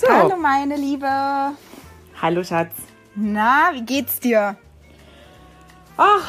So. 0.00 0.08
Hallo 0.08 0.36
meine 0.38 0.76
Liebe. 0.76 1.06
Hallo 2.22 2.42
Schatz. 2.42 2.72
Na, 3.14 3.70
wie 3.74 3.82
geht's 3.82 4.18
dir? 4.18 4.56
Ach, 5.98 6.26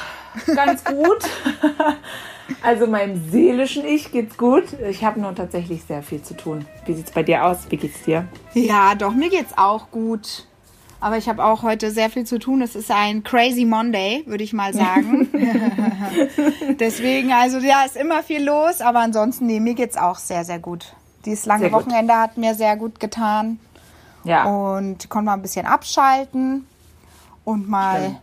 ganz 0.53 0.83
gut. 0.83 1.19
also 2.63 2.85
meinem 2.85 3.31
seelischen 3.31 3.85
Ich 3.85 4.11
geht's 4.11 4.35
gut. 4.35 4.65
Ich 4.89 5.05
habe 5.05 5.21
nur 5.21 5.33
tatsächlich 5.33 5.85
sehr 5.85 6.03
viel 6.03 6.21
zu 6.21 6.35
tun. 6.35 6.65
Wie 6.85 6.93
sieht's 6.93 7.11
bei 7.11 7.23
dir 7.23 7.45
aus? 7.45 7.59
Wie 7.69 7.77
geht's 7.77 8.01
dir? 8.01 8.27
Ja, 8.53 8.93
doch, 8.93 9.13
mir 9.13 9.29
geht's 9.29 9.57
auch 9.57 9.89
gut. 9.89 10.47
Aber 10.99 11.17
ich 11.17 11.29
habe 11.29 11.41
auch 11.41 11.63
heute 11.63 11.91
sehr 11.91 12.09
viel 12.09 12.25
zu 12.25 12.39
tun. 12.39 12.61
Es 12.61 12.75
ist 12.75 12.91
ein 12.91 13.23
crazy 13.23 13.63
Monday, 13.63 14.23
würde 14.25 14.43
ich 14.43 14.51
mal 14.51 14.73
sagen. 14.73 15.29
Deswegen, 16.77 17.31
also 17.31 17.59
ja, 17.59 17.85
ist 17.85 17.95
immer 17.95 18.21
viel 18.21 18.43
los, 18.43 18.81
aber 18.81 18.99
ansonsten, 18.99 19.45
nee, 19.45 19.61
mir 19.61 19.75
geht's 19.75 19.95
auch 19.95 20.17
sehr, 20.17 20.43
sehr 20.43 20.59
gut. 20.59 20.93
Dieses 21.25 21.45
lange 21.45 21.61
Sehr 21.61 21.69
gut. 21.69 21.81
Wochenende 21.81 22.15
hat 22.17 22.37
mir 22.37 22.55
sehr 22.55 22.75
gut 22.77 22.99
getan. 22.99 23.59
Ja. 24.23 24.45
Und 24.45 25.09
konnte 25.09 25.25
mal 25.25 25.33
ein 25.33 25.41
bisschen 25.41 25.65
abschalten 25.65 26.67
und 27.43 27.67
mal 27.69 27.99
Stimmt. 28.01 28.17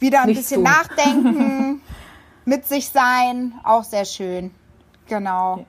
wieder 0.00 0.20
ein 0.22 0.26
Nichts 0.28 0.42
bisschen 0.48 0.64
tun. 0.64 0.72
nachdenken, 0.72 1.80
mit 2.44 2.66
sich 2.66 2.88
sein. 2.90 3.54
Auch 3.64 3.84
sehr 3.84 4.04
schön. 4.04 4.50
Genau. 5.08 5.64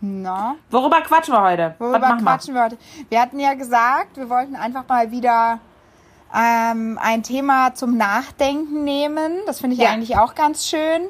Na? 0.00 0.56
Worüber 0.70 1.00
quatschen 1.02 1.34
wir 1.34 1.40
heute? 1.42 1.74
Worüber 1.78 1.98
machen 1.98 2.18
wir? 2.20 2.24
quatschen 2.32 2.54
wir 2.54 2.64
heute? 2.64 2.78
Wir 3.08 3.20
hatten 3.20 3.40
ja 3.40 3.54
gesagt, 3.54 4.16
wir 4.16 4.28
wollten 4.28 4.54
einfach 4.56 4.86
mal 4.88 5.10
wieder 5.10 5.58
ähm, 6.34 6.98
ein 7.02 7.22
Thema 7.22 7.74
zum 7.74 7.96
Nachdenken 7.96 8.84
nehmen. 8.84 9.32
Das 9.46 9.60
finde 9.60 9.74
ich 9.76 9.82
Ja. 9.82 9.90
eigentlich 9.90 10.18
auch 10.18 10.34
ganz 10.34 10.66
schön. 10.68 11.02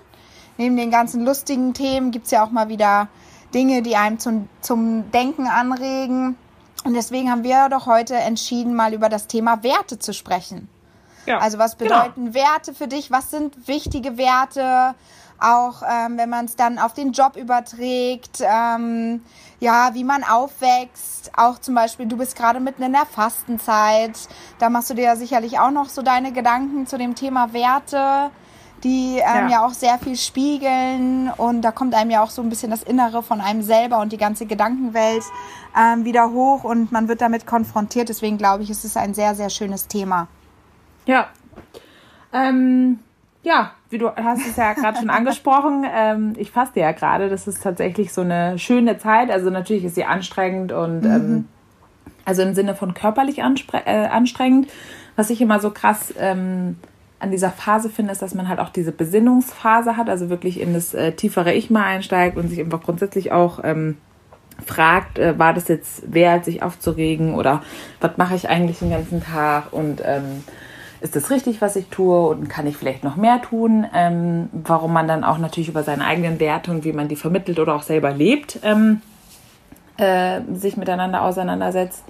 Neben 0.58 0.76
den 0.76 0.90
ganzen 0.90 1.24
lustigen 1.24 1.74
Themen 1.74 2.10
gibt 2.12 2.26
es 2.26 2.30
ja 2.30 2.44
auch 2.44 2.50
mal 2.50 2.68
wieder 2.68 3.08
Dinge, 3.56 3.82
die 3.82 3.96
einem 3.96 4.18
zum, 4.18 4.48
zum 4.60 5.10
Denken 5.10 5.48
anregen. 5.48 6.36
Und 6.84 6.94
deswegen 6.94 7.30
haben 7.30 7.42
wir 7.42 7.68
doch 7.70 7.86
heute 7.86 8.14
entschieden, 8.14 8.74
mal 8.76 8.92
über 8.94 9.08
das 9.08 9.26
Thema 9.26 9.62
Werte 9.64 9.98
zu 9.98 10.12
sprechen. 10.12 10.68
Ja. 11.24 11.38
Also 11.38 11.58
was 11.58 11.76
Genau. 11.76 11.96
bedeuten 12.02 12.34
Werte 12.34 12.74
für 12.74 12.86
dich? 12.86 13.10
Was 13.10 13.30
sind 13.30 13.66
wichtige 13.66 14.16
Werte? 14.18 14.94
Auch 15.38 15.82
ähm, 15.82 16.16
wenn 16.16 16.30
man 16.30 16.44
es 16.44 16.56
dann 16.56 16.78
auf 16.78 16.94
den 16.94 17.12
Job 17.12 17.36
überträgt, 17.36 18.40
ähm, 18.40 19.22
ja, 19.58 19.90
wie 19.94 20.04
man 20.04 20.22
aufwächst. 20.22 21.30
Auch 21.36 21.58
zum 21.58 21.74
Beispiel, 21.74 22.06
du 22.06 22.16
bist 22.16 22.36
gerade 22.36 22.60
mitten 22.60 22.82
in 22.82 22.92
der 22.92 23.04
Fastenzeit. 23.06 24.18
Da 24.58 24.70
machst 24.70 24.88
du 24.90 24.94
dir 24.94 25.04
ja 25.04 25.16
sicherlich 25.16 25.58
auch 25.58 25.70
noch 25.70 25.88
so 25.88 26.02
deine 26.02 26.32
Gedanken 26.32 26.86
zu 26.86 26.96
dem 26.96 27.14
Thema 27.14 27.52
Werte, 27.52 28.30
die 28.84 29.18
ähm, 29.18 29.48
Ja. 29.48 29.48
ja. 29.48 29.66
auch 29.66 29.72
sehr 29.72 29.98
viel 29.98 30.16
spiegeln. 30.16 31.30
Und 31.36 31.62
da 31.62 31.72
kommt 31.72 31.94
einem 31.94 32.10
ja 32.10 32.22
auch 32.22 32.30
so 32.30 32.42
ein 32.42 32.48
bisschen 32.48 32.70
das 32.70 32.82
Innere 32.82 33.22
von 33.22 33.40
einem 33.40 33.62
selber 33.62 34.00
und 34.00 34.12
die 34.12 34.18
ganze 34.18 34.46
Gedankenwelt 34.46 35.24
ähm, 35.76 36.04
wieder 36.04 36.30
hoch 36.30 36.64
und 36.64 36.92
man 36.92 37.08
wird 37.08 37.20
damit 37.20 37.46
konfrontiert. 37.46 38.08
Deswegen 38.08 38.38
glaube 38.38 38.62
ich, 38.62 38.70
es 38.70 38.84
ist 38.84 38.96
ein 38.96 39.14
sehr, 39.14 39.34
sehr 39.34 39.50
schönes 39.50 39.88
Thema. 39.88 40.28
Ja. 41.06 41.28
Ähm, 42.32 43.00
ja, 43.42 43.72
wie 43.90 43.98
du 43.98 44.10
hast 44.10 44.46
es 44.46 44.56
ja 44.56 44.72
gerade 44.72 44.98
schon 44.98 45.10
angesprochen, 45.10 45.86
ähm, 45.94 46.34
ich 46.36 46.50
faste 46.50 46.80
ja 46.80 46.92
gerade. 46.92 47.28
Das 47.28 47.46
ist 47.46 47.62
tatsächlich 47.62 48.12
so 48.12 48.22
eine 48.22 48.58
schöne 48.58 48.98
Zeit. 48.98 49.30
Also 49.30 49.50
natürlich 49.50 49.84
ist 49.84 49.94
sie 49.94 50.04
anstrengend 50.04 50.72
und 50.72 51.04
ähm, 51.04 51.48
also 52.24 52.42
im 52.42 52.54
Sinne 52.54 52.74
von 52.74 52.92
körperlich 52.92 53.38
äh, 53.38 54.06
anstrengend. 54.06 54.68
Was 55.14 55.30
ich 55.30 55.40
immer 55.40 55.60
so 55.60 55.70
krass 55.70 56.12
ähm, 56.18 56.76
an 57.18 57.30
dieser 57.30 57.50
Phase 57.50 57.88
finde, 57.88 58.12
ist, 58.12 58.22
dass 58.22 58.34
man 58.34 58.48
halt 58.48 58.60
auch 58.60 58.68
diese 58.68 58.92
Besinnungsphase 58.92 59.96
hat, 59.96 60.10
also 60.10 60.28
wirklich 60.28 60.60
in 60.60 60.74
das 60.74 60.94
äh, 60.94 61.12
tiefere 61.12 61.52
Ich 61.54 61.70
mal 61.70 61.84
einsteigt 61.84 62.36
und 62.36 62.48
sich 62.48 62.60
einfach 62.60 62.82
grundsätzlich 62.82 63.32
auch 63.32 63.60
ähm, 63.64 63.96
fragt, 64.64 65.18
äh, 65.18 65.38
war 65.38 65.54
das 65.54 65.68
jetzt 65.68 66.12
wert, 66.12 66.44
sich 66.44 66.62
aufzuregen 66.62 67.34
oder 67.34 67.62
was 68.00 68.16
mache 68.16 68.34
ich 68.34 68.48
eigentlich 68.48 68.80
den 68.80 68.90
ganzen 68.90 69.22
Tag 69.22 69.72
und 69.72 70.02
ähm, 70.04 70.44
ist 71.00 71.14
das 71.14 71.30
richtig, 71.30 71.60
was 71.60 71.76
ich 71.76 71.88
tue 71.88 72.26
und 72.28 72.48
kann 72.48 72.66
ich 72.66 72.76
vielleicht 72.76 73.04
noch 73.04 73.16
mehr 73.16 73.42
tun? 73.42 73.86
Ähm, 73.94 74.48
warum 74.52 74.92
man 74.92 75.06
dann 75.06 75.24
auch 75.24 75.38
natürlich 75.38 75.68
über 75.68 75.82
seine 75.82 76.04
eigenen 76.04 76.40
Werte 76.40 76.70
und 76.70 76.84
wie 76.84 76.92
man 76.92 77.08
die 77.08 77.16
vermittelt 77.16 77.58
oder 77.58 77.74
auch 77.74 77.82
selber 77.82 78.12
lebt, 78.12 78.58
ähm, 78.62 79.02
äh, 79.98 80.40
sich 80.54 80.76
miteinander 80.76 81.22
auseinandersetzt. 81.22 82.02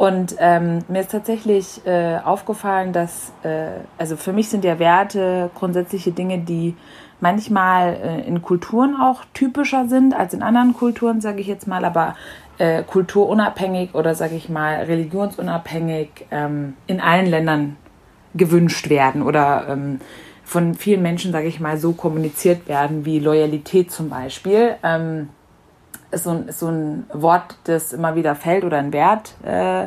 Und 0.00 0.36
ähm, 0.38 0.78
mir 0.88 1.02
ist 1.02 1.10
tatsächlich 1.10 1.84
äh, 1.84 2.16
aufgefallen, 2.24 2.94
dass, 2.94 3.34
äh, 3.42 3.66
also 3.98 4.16
für 4.16 4.32
mich 4.32 4.48
sind 4.48 4.64
ja 4.64 4.78
Werte 4.78 5.50
grundsätzliche 5.54 6.10
Dinge, 6.10 6.38
die 6.38 6.74
manchmal 7.20 7.98
äh, 8.02 8.26
in 8.26 8.40
Kulturen 8.40 8.96
auch 8.98 9.26
typischer 9.34 9.88
sind 9.88 10.14
als 10.14 10.32
in 10.32 10.42
anderen 10.42 10.72
Kulturen, 10.72 11.20
sage 11.20 11.42
ich 11.42 11.46
jetzt 11.48 11.66
mal, 11.66 11.84
aber 11.84 12.16
äh, 12.56 12.82
kulturunabhängig 12.82 13.94
oder 13.94 14.14
sage 14.14 14.36
ich 14.36 14.48
mal 14.48 14.76
religionsunabhängig 14.84 16.08
ähm, 16.30 16.76
in 16.86 17.02
allen 17.02 17.26
Ländern 17.26 17.76
gewünscht 18.32 18.88
werden 18.88 19.20
oder 19.20 19.66
ähm, 19.68 20.00
von 20.44 20.72
vielen 20.72 21.02
Menschen, 21.02 21.30
sage 21.30 21.46
ich 21.46 21.60
mal, 21.60 21.76
so 21.76 21.92
kommuniziert 21.92 22.68
werden, 22.68 23.04
wie 23.04 23.18
Loyalität 23.18 23.90
zum 23.90 24.08
Beispiel. 24.08 24.76
Ähm, 24.82 25.28
ist 26.10 26.24
so, 26.24 26.30
ein, 26.30 26.48
ist 26.48 26.60
so 26.60 26.68
ein 26.68 27.04
Wort, 27.12 27.56
das 27.64 27.92
immer 27.92 28.14
wieder 28.14 28.34
fällt 28.34 28.64
oder 28.64 28.78
ein 28.78 28.92
Wert, 28.92 29.34
äh, 29.44 29.86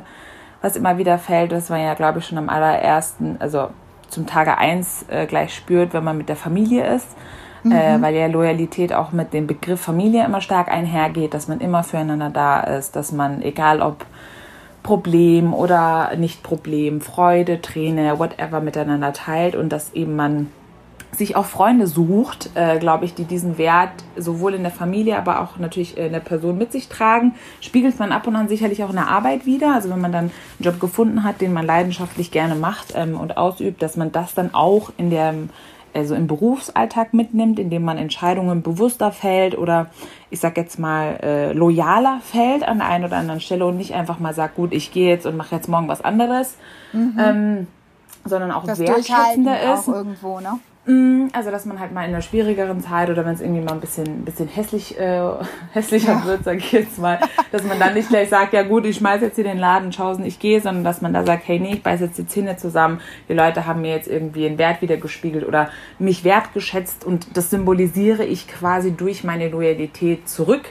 was 0.62 0.76
immer 0.76 0.98
wieder 0.98 1.18
fällt, 1.18 1.52
das 1.52 1.70
man 1.70 1.82
ja, 1.82 1.94
glaube 1.94 2.20
ich, 2.20 2.26
schon 2.26 2.38
am 2.38 2.50
allerersten, 2.50 3.38
also 3.40 3.70
zum 4.10 4.28
Tage 4.28 4.58
eins 4.58 5.06
äh, 5.10 5.26
gleich 5.26 5.54
spürt, 5.54 5.94
wenn 5.94 6.04
man 6.04 6.18
mit 6.18 6.30
der 6.30 6.36
Familie 6.36 6.86
ist. 6.96 7.08
Äh, 7.66 8.02
weil 8.02 8.14
ja 8.14 8.28
Loyalität 8.28 8.92
auch 8.92 9.14
mit 9.14 9.32
dem 9.32 9.48
Begriff 9.48 9.80
Familie 9.80 10.26
immer 10.26 10.42
stark 10.42 10.68
einhergeht, 10.68 11.34
dass 11.34 11.48
man 11.48 11.62
immer 11.62 11.84
füreinander 11.84 12.30
da 12.30 12.60
ist, 12.60 12.98
dass 12.98 13.14
man, 13.14 13.42
egal 13.42 13.82
ob 13.82 14.06
Problem 14.84 15.54
oder 15.54 16.12
nicht 16.18 16.44
Problem, 16.44 17.00
Freude, 17.00 17.62
Träne, 17.62 18.20
whatever 18.20 18.60
miteinander 18.60 19.14
teilt 19.14 19.56
und 19.56 19.70
dass 19.70 19.94
eben 19.94 20.18
man 20.18 20.52
sich 21.14 21.36
auch 21.36 21.46
Freunde 21.46 21.88
sucht, 21.88 22.50
äh, 22.56 22.80
glaube 22.80 23.06
ich, 23.06 23.14
die 23.14 23.26
diesen 23.26 23.58
Wert 23.58 23.92
sowohl 24.18 24.54
in 24.54 24.64
der 24.64 24.72
Familie, 24.72 25.18
aber 25.18 25.42
auch 25.42 25.58
natürlich 25.58 25.98
in 25.98 26.12
der 26.12 26.20
Person 26.20 26.58
mit 26.58 26.72
sich 26.72 26.90
tragen, 26.90 27.36
spiegelt 27.62 28.00
man 28.00 28.12
ab 28.12 28.28
und 28.28 28.36
an 28.36 28.48
sicherlich 28.48 28.84
auch 28.84 28.90
in 28.90 28.96
der 28.96 29.08
Arbeit 29.08 29.46
wieder. 29.46 29.74
Also 29.74 29.90
wenn 29.90 30.02
man 30.02 30.12
dann 30.12 30.26
einen 30.26 30.32
Job 30.60 30.80
gefunden 30.80 31.24
hat, 31.24 31.42
den 31.42 31.54
man 31.54 31.66
leidenschaftlich 31.66 32.32
gerne 32.32 32.56
macht 32.56 32.94
ähm, 32.96 33.20
und 33.20 33.38
ausübt, 33.38 33.82
dass 33.82 33.96
man 33.96 34.12
das 34.12 34.34
dann 34.34 34.54
auch 34.54 34.92
in 34.98 35.10
der 35.10 35.34
also 35.96 36.16
im 36.16 36.26
Berufsalltag 36.26 37.14
mitnimmt, 37.14 37.60
indem 37.60 37.84
man 37.84 38.00
Entscheidungen 38.00 38.64
bewusster 38.64 39.12
fällt 39.12 39.56
oder 39.56 39.92
ich 40.32 40.40
sag 40.40 40.58
jetzt 40.58 40.80
mal 40.80 41.20
äh, 41.22 41.54
loyaler 41.54 42.20
fällt 42.24 42.64
an 42.64 42.80
der 42.80 42.88
einen 42.88 43.06
oder 43.06 43.18
anderen 43.18 43.42
Stelle 43.42 43.66
und 43.68 43.78
nicht 43.78 43.94
einfach 43.94 44.18
mal 44.18 44.34
sagt, 44.34 44.56
gut, 44.56 44.74
ich 44.74 44.92
gehe 44.92 45.10
jetzt 45.10 45.28
und 45.28 45.38
mache 45.38 45.54
jetzt 45.56 45.70
morgen 45.70 45.88
was 45.88 46.04
anderes, 46.04 46.58
ähm, 47.20 47.68
sondern 48.26 48.52
auch 48.52 48.66
Das 48.66 48.80
wertschätzender 48.80 49.74
ist. 49.74 49.88
auch 49.88 49.94
irgendwo, 49.94 50.40
ne? 50.40 50.60
Mm, 50.86 51.28
Also, 51.32 51.50
dass 51.50 51.66
man 51.66 51.80
halt 51.80 51.94
mal 51.94 52.04
in 52.04 52.10
einer 52.10 52.22
schwierigeren 52.22 52.82
Zeit 52.82 53.10
oder 53.10 53.26
wenn 53.26 53.34
es 53.34 53.40
irgendwie 53.42 53.62
mal 53.62 53.72
ein 53.72 53.80
bisschen, 53.80 54.06
ein 54.06 54.26
bisschen 54.26 54.50
hässlich, 54.50 55.00
äh, 55.00 55.22
hässlicher 55.72 56.26
wird, 56.26 56.44
sage 56.44 56.58
ich 56.58 56.72
jetzt 56.74 57.00
mal, 57.00 57.20
dass 57.54 57.64
man 57.64 57.80
dann 57.80 57.94
nicht 57.94 58.10
gleich 58.10 58.28
sagt, 58.30 58.52
ja 58.54 58.64
gut, 58.64 58.86
ich 58.86 58.98
schmeiß 58.98 59.22
jetzt 59.22 59.36
hier 59.36 59.46
den 59.46 59.58
Laden, 59.60 59.94
schausen, 59.94 60.26
ich 60.26 60.40
gehe, 60.40 60.60
sondern 60.60 60.84
dass 60.84 61.02
man 61.02 61.14
da 61.14 61.26
sagt, 61.26 61.48
hey, 61.48 61.58
nee, 61.60 61.76
ich 61.76 61.84
beiß 61.84 62.02
jetzt 62.02 62.18
die 62.18 62.28
Zähne 62.28 62.58
zusammen, 62.58 63.00
die 63.30 63.34
Leute 63.34 63.66
haben 63.66 63.82
mir 63.82 63.92
jetzt 63.96 64.10
irgendwie 64.10 64.46
einen 64.46 64.58
Wert 64.58 64.82
wiedergespiegelt 64.82 65.48
oder 65.48 65.70
mich 66.00 66.26
wertgeschätzt 66.26 67.06
und 67.06 67.38
das 67.38 67.50
symbolisiere 67.50 68.26
ich 68.26 68.48
quasi 68.50 68.92
durch 68.92 69.24
meine 69.24 69.48
Loyalität 69.48 70.28
zurück. 70.28 70.66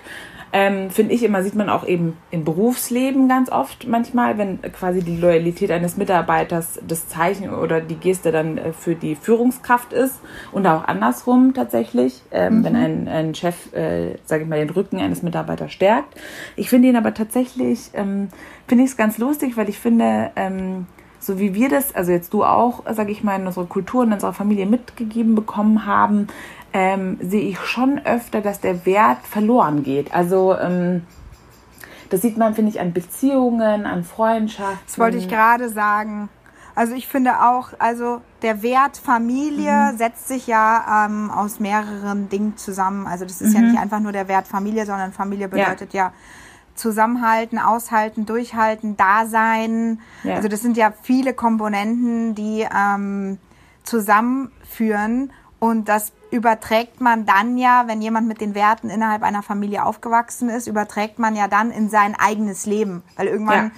Ähm, 0.55 0.91
Finde 0.91 1.15
ich 1.15 1.23
immer, 1.23 1.43
sieht 1.43 1.55
man 1.55 1.71
auch 1.71 1.87
eben 1.87 2.19
im 2.31 2.45
Berufsleben 2.45 3.27
ganz 3.27 3.51
oft 3.51 3.87
manchmal, 3.87 4.37
wenn 4.37 4.61
quasi 4.61 5.03
die 5.03 5.17
Loyalität 5.17 5.71
eines 5.71 5.97
Mitarbeiters 5.97 6.79
das 6.87 7.09
Zeichen 7.09 7.55
oder 7.55 7.81
die 7.81 7.97
Geste 7.97 8.33
dann 8.33 8.59
äh, 8.59 8.73
für 8.75 8.95
die 8.95 9.15
Führungskraft 9.15 9.95
ist 9.95 10.21
und 10.53 10.67
auch 10.67 10.85
andersrum 10.85 11.55
tatsächlich, 11.55 12.21
ähm, 12.33 12.65
wenn 12.65 12.77
ein, 12.77 13.09
ein 13.09 13.35
Chef, 13.35 13.73
äh, 13.73 14.19
sage 14.27 14.43
ich 14.43 14.49
mal, 14.49 14.59
den 14.59 14.69
Rücken 14.69 14.99
eines 14.99 15.23
Mitarbeiters 15.23 15.73
stärkt. 15.73 16.21
Ich 16.55 16.69
finde 16.69 16.89
ihn 16.89 16.97
aber 16.97 17.15
tatsächlich, 17.15 17.91
ähm, 17.95 18.29
finde 18.69 18.85
ich 18.85 18.91
es 18.91 18.97
ganz 18.99 19.17
lustig, 19.17 19.57
weil 19.57 19.71
ich 19.71 19.79
finde, 19.79 20.33
ähm, 20.37 20.87
so 21.19 21.39
wie 21.39 21.55
wir 21.55 21.69
das, 21.69 21.95
also 21.95 22.11
jetzt 22.11 22.35
du 22.35 22.45
auch, 22.45 22.83
sage 22.93 23.13
ich 23.13 23.23
mal, 23.23 23.39
in 23.39 23.47
unserer 23.47 23.67
Kultur, 23.67 24.03
in 24.03 24.13
unserer 24.13 24.33
Familie 24.33 24.67
mitgegeben 24.67 25.35
bekommen 25.35 25.87
haben, 25.87 26.27
ähm, 26.73 27.19
sehe 27.21 27.43
ich 27.43 27.59
schon 27.61 27.99
öfter, 28.05 28.41
dass 28.41 28.61
der 28.61 28.87
Wert 28.87 29.27
verloren 29.27 29.83
geht. 29.83 30.15
Also 30.15 30.57
ähm, 30.57 31.03
das 32.11 32.23
sieht 32.23 32.37
man, 32.37 32.55
finde 32.55 32.71
ich, 32.71 32.81
an 32.81 32.93
Beziehungen, 32.93 33.87
an 33.87 34.05
Freundschaften. 34.05 34.79
Das 34.87 34.99
wollte 34.99 35.17
ich 35.17 35.29
gerade 35.29 35.69
sagen. 35.69 36.29
Also 36.75 36.95
ich 36.95 37.07
finde 37.07 37.43
auch, 37.43 37.71
also 37.79 38.23
der 38.41 38.63
Wert 38.63 38.97
Familie 38.97 39.95
setzt 39.97 40.29
sich 40.29 40.47
ja 40.47 41.07
ähm, 41.07 41.31
aus 41.31 41.61
mehreren 41.61 42.29
Dingen 42.29 42.57
zusammen. 42.57 43.07
Also 43.07 43.25
das 43.25 43.43
ist 43.43 43.55
ja 43.55 43.61
nicht 43.61 43.79
einfach 43.79 44.01
nur 44.01 44.13
der 44.13 44.29
Wert 44.29 44.47
Familie, 44.47 44.87
sondern 44.87 45.13
Familie 45.13 45.49
bedeutet 45.49 45.93
ja, 45.93 46.13
Zusammenhalten, 46.75 47.59
Aushalten, 47.59 48.25
Durchhalten, 48.25 48.97
Dasein. 48.97 50.01
Ja. 50.25 50.37
Also 50.37 50.49
das 50.49 50.63
sind 50.63 50.79
ja 50.79 50.93
viele 51.03 51.35
Komponenten, 51.35 52.35
die 52.35 52.67
ähm, 52.75 53.39
zusammenführen 53.83 55.33
und 55.63 55.89
das 55.89 56.11
überträgt 56.33 57.01
man 57.01 57.25
dann 57.25 57.57
ja, 57.57 57.85
wenn 57.87 58.03
jemand 58.03 58.27
mit 58.27 58.41
den 58.41 58.57
Werten 58.57 58.91
innerhalb 58.91 59.23
einer 59.23 59.45
Familie 59.45 59.87
aufgewachsen 59.87 60.49
ist, 60.49 60.67
überträgt 60.67 61.21
man 61.21 61.37
ja 61.37 61.47
dann 61.47 61.71
in 61.71 61.89
sein 61.89 62.17
eigenes 62.19 62.67
Leben, 62.67 63.05
weil 63.15 63.29
irgendwann 63.29 63.71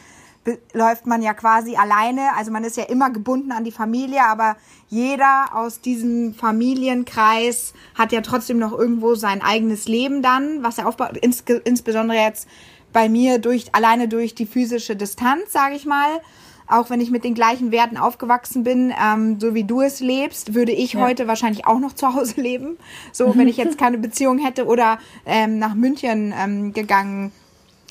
Ja. 0.46 0.54
läuft 0.72 1.04
man 1.04 1.20
ja 1.20 1.34
quasi 1.34 1.76
alleine. 1.76 2.22
Also 2.38 2.50
man 2.52 2.64
ist 2.64 2.78
ja 2.78 2.84
immer 2.84 3.10
gebunden 3.10 3.52
an 3.52 3.64
die 3.64 3.70
Familie, 3.70 4.24
aber 4.24 4.56
jeder 4.88 5.48
aus 5.52 5.82
diesem 5.82 6.32
Familienkreis 6.32 7.74
hat 7.94 8.12
ja 8.12 8.22
trotzdem 8.22 8.58
noch 8.58 8.72
irgendwo 8.72 9.14
sein 9.14 9.42
eigenes 9.42 9.86
Leben 9.86 10.22
dann, 10.22 10.62
was 10.62 10.78
er 10.78 10.88
aufbaut. 10.88 11.18
Ins, 11.18 11.44
insbesondere 11.64 12.18
jetzt 12.18 12.48
bei 12.94 13.10
mir 13.10 13.38
durch 13.38 13.74
alleine 13.74 14.08
durch 14.08 14.34
die 14.34 14.46
physische 14.46 14.96
Distanz, 14.96 15.52
sage 15.52 15.74
ich 15.74 15.84
mal. 15.84 16.22
Auch 16.66 16.90
wenn 16.90 17.00
ich 17.00 17.10
mit 17.10 17.24
den 17.24 17.34
gleichen 17.34 17.72
Werten 17.72 17.96
aufgewachsen 17.96 18.64
bin, 18.64 18.92
ähm, 19.02 19.38
so 19.38 19.54
wie 19.54 19.64
du 19.64 19.82
es 19.82 20.00
lebst, 20.00 20.54
würde 20.54 20.72
ich 20.72 20.94
ja. 20.94 21.00
heute 21.00 21.28
wahrscheinlich 21.28 21.66
auch 21.66 21.78
noch 21.78 21.92
zu 21.92 22.14
Hause 22.14 22.40
leben. 22.40 22.78
So, 23.12 23.36
wenn 23.36 23.48
ich 23.48 23.56
jetzt 23.56 23.78
keine 23.78 23.98
Beziehung 23.98 24.38
hätte 24.38 24.66
oder 24.66 24.98
ähm, 25.26 25.58
nach 25.58 25.74
München 25.74 26.34
ähm, 26.36 26.72
gegangen 26.72 27.32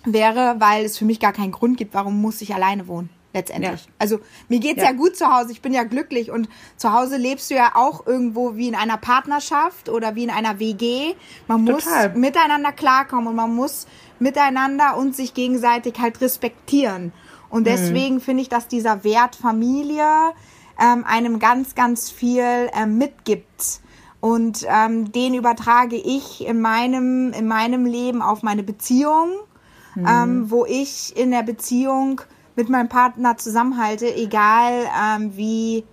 wäre, 0.06 0.56
weil 0.60 0.86
es 0.86 0.98
für 0.98 1.06
mich 1.06 1.20
gar 1.20 1.34
keinen 1.34 1.52
Grund 1.52 1.78
gibt, 1.78 1.94
warum 1.94 2.22
muss 2.22 2.42
ich 2.42 2.54
alleine 2.54 2.88
wohnen 2.88 3.10
letztendlich. 3.34 3.86
Ja. 3.86 3.92
Also 4.00 4.20
mir 4.48 4.60
geht's 4.60 4.82
ja. 4.82 4.90
ja 4.90 4.92
gut 4.92 5.18
zu 5.18 5.28
Hause, 5.28 5.52
ich 5.52 5.62
bin 5.62 5.74
ja 5.74 5.84
glücklich 5.84 6.32
und 6.32 6.48
zu 6.78 6.94
Hause 6.94 7.18
lebst 7.18 7.50
du 7.50 7.56
ja 7.56 7.72
auch 7.76 8.06
irgendwo 8.06 8.56
wie 8.56 8.68
in 8.68 8.76
einer 8.76 8.98
Partnerschaft 8.98 9.90
oder 9.90 10.16
wie 10.16 10.24
in 10.24 10.30
einer 10.30 10.60
WG. 10.60 11.16
Man 11.48 11.64
muss 11.64 11.86
Total. 11.86 12.16
miteinander 12.16 12.72
klarkommen 12.72 13.28
und 13.28 13.36
man 13.36 13.54
muss 13.54 13.88
miteinander 14.20 14.96
und 14.98 15.16
sich 15.16 15.34
gegenseitig 15.34 15.96
halt 16.00 16.22
respektieren. 16.22 17.12
Und 17.54 17.62
mhm. 17.62 17.66
deswegen 17.66 18.16
mhm. 18.16 18.22
finde 18.22 18.42
ich, 18.42 18.50
dass 18.50 18.68
dieser 18.68 19.04
Wert 19.04 19.36
Familie 19.36 20.08
ähm, 20.82 21.06
einem 21.06 21.38
ganz, 21.38 21.76
ganz 21.76 22.10
viel 22.10 22.44
ähm, 22.74 22.98
mitgibt. 22.98 23.80
Und 24.20 24.66
ähm, 24.68 25.12
den 25.12 25.36
übertrage 25.36 25.96
ich 25.96 26.48
in 26.48 26.62
meinem, 26.62 27.32
in 27.32 27.46
meinem 27.46 27.86
Leben 27.86 28.24
auf 28.24 28.42
meine 28.42 28.64
Beziehung, 28.64 29.34
mhm. 29.94 30.08
ähm, 30.08 30.50
wo 30.50 30.66
ich 30.66 31.16
in 31.16 31.30
der 31.30 31.44
Beziehung 31.44 32.22
mit 32.56 32.70
meinem 32.70 32.90
Partner 32.90 33.38
zusammenhalte, 33.38 34.12
egal 34.16 34.72
ähm, 35.00 35.38
wie, 35.38 35.84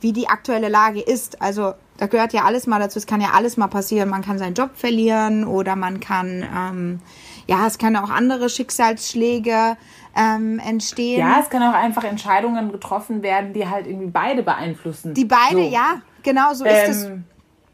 wie 0.00 0.12
die 0.12 0.28
aktuelle 0.28 0.68
Lage 0.68 1.00
ist. 1.00 1.40
Also 1.40 1.74
da 1.96 2.08
gehört 2.08 2.32
ja 2.32 2.42
alles 2.42 2.66
mal 2.66 2.80
dazu. 2.80 2.98
Es 2.98 3.06
kann 3.06 3.20
ja 3.20 3.30
alles 3.34 3.56
mal 3.56 3.68
passieren. 3.68 4.08
Man 4.08 4.22
kann 4.22 4.38
seinen 4.38 4.54
Job 4.54 4.70
verlieren 4.74 5.44
oder 5.44 5.76
man 5.76 6.00
kann, 6.00 6.44
ähm, 6.56 7.00
ja, 7.46 7.66
es 7.66 7.78
kann 7.78 7.96
auch 7.96 8.10
andere 8.10 8.48
Schicksalsschläge 8.48 9.76
ähm, 10.16 10.58
entstehen. 10.58 11.20
Ja, 11.20 11.40
es 11.40 11.50
kann 11.50 11.62
auch 11.62 11.74
einfach 11.74 12.04
Entscheidungen 12.04 12.72
getroffen 12.72 13.22
werden, 13.22 13.52
die 13.52 13.68
halt 13.68 13.86
irgendwie 13.86 14.10
beide 14.10 14.42
beeinflussen. 14.42 15.14
Die 15.14 15.24
beide, 15.24 15.62
so. 15.62 15.70
ja, 15.70 16.02
genau 16.22 16.54
so 16.54 16.64
ist 16.64 16.88
es. 16.88 17.04
Ähm, 17.04 17.24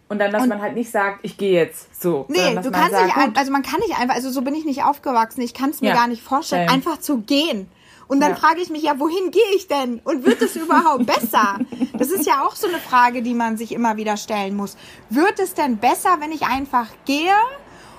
und 0.09 0.19
dann, 0.19 0.33
dass 0.33 0.43
und 0.43 0.49
man 0.49 0.61
halt 0.61 0.75
nicht 0.75 0.91
sagt, 0.91 1.21
ich 1.23 1.37
gehe 1.37 1.53
jetzt 1.53 2.03
so. 2.03 2.27
Nee, 2.29 2.57
du 2.57 2.73
kannst 2.73 2.91
sagt, 2.91 3.17
nicht, 3.17 3.39
also 3.39 3.53
man 3.53 3.63
kann 3.63 3.79
nicht 3.79 3.97
einfach, 3.97 4.17
also 4.17 4.31
so 4.31 4.43
bin 4.43 4.55
ich 4.55 4.65
nicht 4.65 4.83
aufgewachsen, 4.83 5.41
ich 5.41 5.55
kann 5.55 5.71
es 5.71 5.81
mir 5.81 5.91
ja. 5.91 5.95
gar 5.95 6.09
nicht 6.09 6.23
vorstellen, 6.23 6.69
ähm. 6.69 6.75
einfach 6.75 6.99
zu 6.99 7.19
gehen. 7.19 7.71
Und 8.09 8.19
dann 8.19 8.31
ja. 8.31 8.37
frage 8.37 8.61
ich 8.61 8.71
mich 8.71 8.83
ja, 8.83 8.99
wohin 8.99 9.31
gehe 9.31 9.55
ich 9.55 9.69
denn? 9.69 10.01
Und 10.03 10.27
wird 10.27 10.43
es 10.43 10.57
überhaupt 10.57 11.07
besser? 11.07 11.61
Das 11.97 12.11
ist 12.11 12.27
ja 12.27 12.45
auch 12.45 12.57
so 12.57 12.67
eine 12.67 12.79
Frage, 12.79 13.23
die 13.23 13.35
man 13.35 13.57
sich 13.57 13.71
immer 13.71 13.97
wieder 13.97 14.17
stellen 14.17 14.57
muss. 14.57 14.77
Wird 15.11 15.39
es 15.39 15.55
denn 15.55 15.77
besser, 15.77 16.17
wenn 16.19 16.33
ich 16.33 16.43
einfach 16.43 16.89
gehe? 17.05 17.35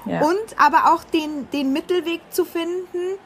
Ja. 0.05 0.21
Und 0.21 0.57
aber 0.57 0.93
auch 0.93 1.03
den, 1.03 1.49
den 1.51 1.73
Mittelweg 1.73 2.21
zu 2.31 2.45
finden, 2.45 3.17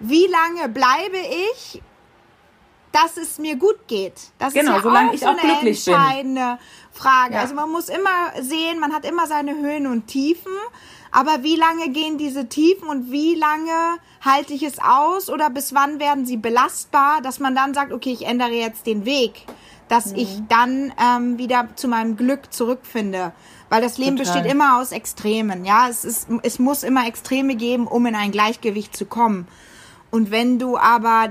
wie 0.00 0.26
lange 0.26 0.68
bleibe 0.68 1.18
ich, 1.52 1.82
dass 2.92 3.16
es 3.16 3.38
mir 3.38 3.56
gut 3.56 3.86
geht? 3.86 4.14
Das 4.38 4.52
genau, 4.52 4.72
ist 4.72 4.76
ja 4.78 4.82
solange 4.82 5.10
auch 5.10 5.14
ich 5.14 5.20
so 5.20 5.26
auch 5.26 5.38
eine 5.38 5.40
glücklich 5.40 5.86
entscheidende 5.86 6.40
bin. 6.40 7.00
Frage. 7.00 7.34
Ja. 7.34 7.40
Also 7.40 7.54
man 7.54 7.70
muss 7.70 7.88
immer 7.88 8.32
sehen, 8.40 8.80
man 8.80 8.92
hat 8.92 9.04
immer 9.04 9.26
seine 9.26 9.54
Höhen 9.54 9.86
und 9.86 10.06
Tiefen. 10.06 10.52
Aber 11.12 11.42
wie 11.42 11.56
lange 11.56 11.90
gehen 11.90 12.18
diese 12.18 12.48
Tiefen 12.48 12.88
und 12.88 13.10
wie 13.10 13.34
lange 13.34 13.98
halte 14.24 14.52
ich 14.52 14.62
es 14.62 14.78
aus 14.78 15.28
oder 15.28 15.50
bis 15.50 15.74
wann 15.74 15.98
werden 15.98 16.24
sie 16.24 16.36
belastbar, 16.36 17.20
dass 17.20 17.40
man 17.40 17.54
dann 17.54 17.74
sagt, 17.74 17.92
okay, 17.92 18.12
ich 18.12 18.26
ändere 18.26 18.50
jetzt 18.50 18.86
den 18.86 19.04
Weg, 19.04 19.44
dass 19.88 20.12
mhm. 20.12 20.18
ich 20.18 20.42
dann 20.48 20.92
ähm, 21.02 21.36
wieder 21.36 21.68
zu 21.74 21.88
meinem 21.88 22.16
Glück 22.16 22.52
zurückfinde. 22.52 23.32
Weil 23.70 23.80
das 23.80 23.96
Leben 23.96 24.16
Total. 24.16 24.34
besteht 24.34 24.52
immer 24.52 24.78
aus 24.78 24.92
Extremen. 24.92 25.64
Ja, 25.64 25.88
es, 25.88 26.04
ist, 26.04 26.28
es 26.42 26.58
muss 26.58 26.82
immer 26.82 27.06
Extreme 27.06 27.54
geben, 27.54 27.86
um 27.86 28.04
in 28.04 28.14
ein 28.14 28.32
Gleichgewicht 28.32 28.94
zu 28.94 29.06
kommen. 29.06 29.46
Und 30.10 30.30
wenn 30.30 30.58
du 30.58 30.76
aber 30.76 31.28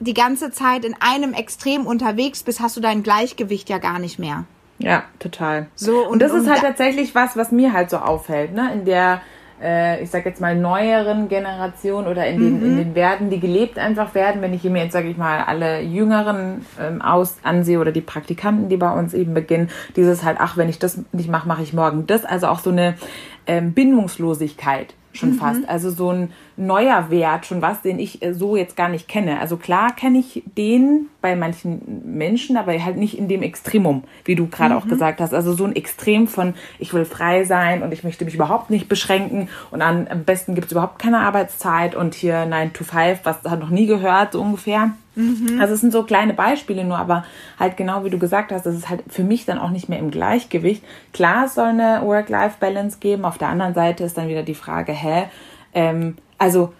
die 0.00 0.14
ganze 0.14 0.50
Zeit 0.50 0.84
in 0.84 0.96
einem 1.00 1.34
Extrem 1.34 1.86
unterwegs 1.86 2.42
bist, 2.42 2.60
hast 2.60 2.76
du 2.76 2.80
dein 2.80 3.02
Gleichgewicht 3.02 3.68
ja 3.68 3.78
gar 3.78 3.98
nicht 3.98 4.18
mehr. 4.18 4.46
Ja, 4.78 5.04
total. 5.18 5.66
So, 5.76 6.00
und, 6.00 6.14
und 6.14 6.18
das 6.22 6.32
ist 6.32 6.48
halt 6.48 6.62
da 6.62 6.68
tatsächlich 6.68 7.14
was, 7.14 7.36
was 7.36 7.52
mir 7.52 7.72
halt 7.72 7.90
so 7.90 7.98
auffällt, 7.98 8.52
ne? 8.52 8.72
In 8.72 8.84
der, 8.84 9.20
ich 10.02 10.10
sag 10.10 10.24
jetzt 10.24 10.40
mal, 10.40 10.56
neueren 10.56 11.28
Generation 11.28 12.06
oder 12.06 12.26
in 12.26 12.40
den, 12.40 12.60
mhm. 12.60 12.66
in 12.66 12.76
den 12.76 12.94
Werten, 12.94 13.30
die 13.30 13.40
gelebt 13.40 13.78
einfach 13.78 14.14
werden, 14.14 14.42
wenn 14.42 14.52
ich 14.52 14.64
mir 14.64 14.82
jetzt, 14.82 14.92
sage 14.92 15.08
ich 15.08 15.16
mal, 15.16 15.44
alle 15.44 15.80
Jüngeren 15.80 16.66
ähm, 16.80 17.00
aus 17.00 17.36
ansehe 17.42 17.78
oder 17.78 17.92
die 17.92 18.00
Praktikanten, 18.00 18.68
die 18.68 18.76
bei 18.76 18.92
uns 18.92 19.14
eben 19.14 19.34
beginnen, 19.34 19.70
dieses 19.96 20.24
halt, 20.24 20.38
ach, 20.40 20.56
wenn 20.56 20.68
ich 20.68 20.78
das 20.78 20.98
nicht 21.12 21.30
mache, 21.30 21.46
mache 21.46 21.62
ich 21.62 21.72
morgen 21.72 22.06
das. 22.06 22.24
Also 22.24 22.48
auch 22.48 22.58
so 22.58 22.70
eine 22.70 22.94
ähm, 23.46 23.72
Bindungslosigkeit 23.72 24.94
schon 25.12 25.30
mhm. 25.30 25.34
fast. 25.34 25.68
Also 25.68 25.90
so 25.90 26.10
ein 26.10 26.32
neuer 26.56 27.10
Wert, 27.10 27.46
schon 27.46 27.62
was, 27.62 27.82
den 27.82 27.98
ich 27.98 28.22
äh, 28.22 28.34
so 28.34 28.56
jetzt 28.56 28.76
gar 28.76 28.88
nicht 28.88 29.08
kenne. 29.08 29.40
Also 29.40 29.56
klar 29.56 29.94
kenne 29.94 30.18
ich 30.18 30.42
den 30.56 31.06
bei 31.20 31.36
manchen 31.36 32.02
Menschen, 32.04 32.56
aber 32.56 32.72
halt 32.84 32.96
nicht 32.96 33.16
in 33.16 33.28
dem 33.28 33.42
Extremum, 33.42 34.04
wie 34.24 34.34
du 34.34 34.48
gerade 34.48 34.74
mhm. 34.74 34.80
auch 34.80 34.88
gesagt 34.88 35.20
hast. 35.20 35.34
Also 35.34 35.52
so 35.54 35.64
ein 35.64 35.76
Extrem 35.76 36.26
von, 36.26 36.54
ich 36.78 36.92
will 36.94 37.04
frei 37.04 37.44
sein 37.44 37.82
und 37.82 37.92
ich 37.92 38.04
möchte 38.04 38.24
mich 38.24 38.34
überhaupt 38.34 38.70
nicht 38.70 38.88
beschränken 38.88 39.48
und 39.70 39.82
am 39.82 40.24
besten 40.24 40.54
gibt 40.54 40.66
es 40.66 40.72
überhaupt 40.72 40.98
keine 40.98 41.18
Arbeitszeit 41.18 41.94
und 41.94 42.14
hier 42.14 42.46
9 42.46 42.72
to 42.72 42.84
5, 42.84 43.20
was 43.24 43.42
hat 43.44 43.60
noch 43.60 43.70
nie 43.70 43.86
gehört, 43.86 44.32
so 44.32 44.40
ungefähr. 44.40 44.92
Mhm. 45.14 45.60
Also 45.60 45.74
es 45.74 45.80
sind 45.80 45.92
so 45.92 46.04
kleine 46.04 46.34
Beispiele 46.34 46.84
nur, 46.84 46.98
aber 46.98 47.24
halt 47.58 47.76
genau 47.76 48.04
wie 48.04 48.10
du 48.10 48.18
gesagt 48.18 48.52
hast, 48.52 48.64
das 48.64 48.74
ist 48.74 48.88
halt 48.88 49.02
für 49.08 49.24
mich 49.24 49.44
dann 49.44 49.58
auch 49.58 49.70
nicht 49.70 49.88
mehr 49.88 49.98
im 49.98 50.10
Gleichgewicht. 50.10 50.82
Klar, 51.12 51.46
es 51.46 51.54
soll 51.54 51.68
eine 51.68 52.00
Work-Life-Balance 52.02 52.98
geben. 53.00 53.24
Auf 53.24 53.38
der 53.38 53.48
anderen 53.48 53.74
Seite 53.74 54.04
ist 54.04 54.16
dann 54.16 54.28
wieder 54.28 54.42
die 54.42 54.54
Frage, 54.54 54.92
hä, 54.92 55.24
ähm, 55.74 56.16
also 56.38 56.72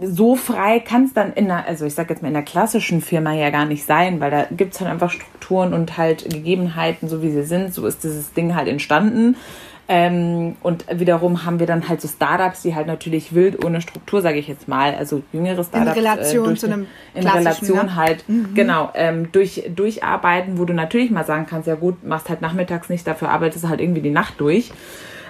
so 0.00 0.36
frei 0.36 0.80
kann 0.80 1.04
es 1.04 1.14
dann 1.14 1.32
in 1.32 1.50
einer, 1.50 1.66
also 1.66 1.86
ich 1.86 1.94
sag 1.94 2.10
jetzt 2.10 2.20
mal 2.20 2.28
in 2.28 2.34
der 2.34 2.42
klassischen 2.42 3.00
Firma 3.00 3.32
ja 3.32 3.50
gar 3.50 3.64
nicht 3.64 3.84
sein, 3.86 4.20
weil 4.20 4.30
da 4.30 4.46
gibt 4.50 4.74
es 4.74 4.80
halt 4.80 4.90
einfach 4.90 5.10
Strukturen 5.10 5.72
und 5.72 5.96
halt 5.96 6.28
Gegebenheiten, 6.28 7.08
so 7.08 7.22
wie 7.22 7.30
sie 7.30 7.44
sind. 7.44 7.72
So 7.72 7.86
ist 7.86 8.04
dieses 8.04 8.32
Ding 8.34 8.54
halt 8.54 8.68
entstanden. 8.68 9.36
Ähm, 9.88 10.56
und 10.62 10.84
wiederum 10.92 11.44
haben 11.44 11.60
wir 11.60 11.66
dann 11.66 11.88
halt 11.88 12.00
so 12.00 12.08
Startups, 12.08 12.62
die 12.62 12.74
halt 12.74 12.88
natürlich 12.88 13.34
wild 13.34 13.64
ohne 13.64 13.80
Struktur, 13.80 14.20
sage 14.20 14.38
ich 14.38 14.48
jetzt 14.48 14.66
mal, 14.66 14.94
also 14.94 15.22
jüngere 15.32 15.62
Startups. 15.62 15.96
In 15.96 16.04
Relation 16.04 16.52
äh, 16.52 16.56
zu 16.56 16.66
einem 16.66 16.86
In 17.14 17.26
Relation 17.26 17.86
ne? 17.86 17.96
halt, 17.96 18.28
mhm. 18.28 18.54
genau, 18.54 18.90
ähm, 18.94 19.30
durch, 19.30 19.62
durcharbeiten, 19.74 20.58
wo 20.58 20.64
du 20.64 20.72
natürlich 20.72 21.12
mal 21.12 21.24
sagen 21.24 21.46
kannst, 21.48 21.68
ja 21.68 21.76
gut, 21.76 22.02
machst 22.04 22.28
halt 22.28 22.40
nachmittags 22.40 22.88
nicht, 22.88 23.06
dafür 23.06 23.30
arbeitest 23.30 23.64
du 23.64 23.68
halt 23.68 23.80
irgendwie 23.80 24.02
die 24.02 24.10
Nacht 24.10 24.34
durch. 24.38 24.72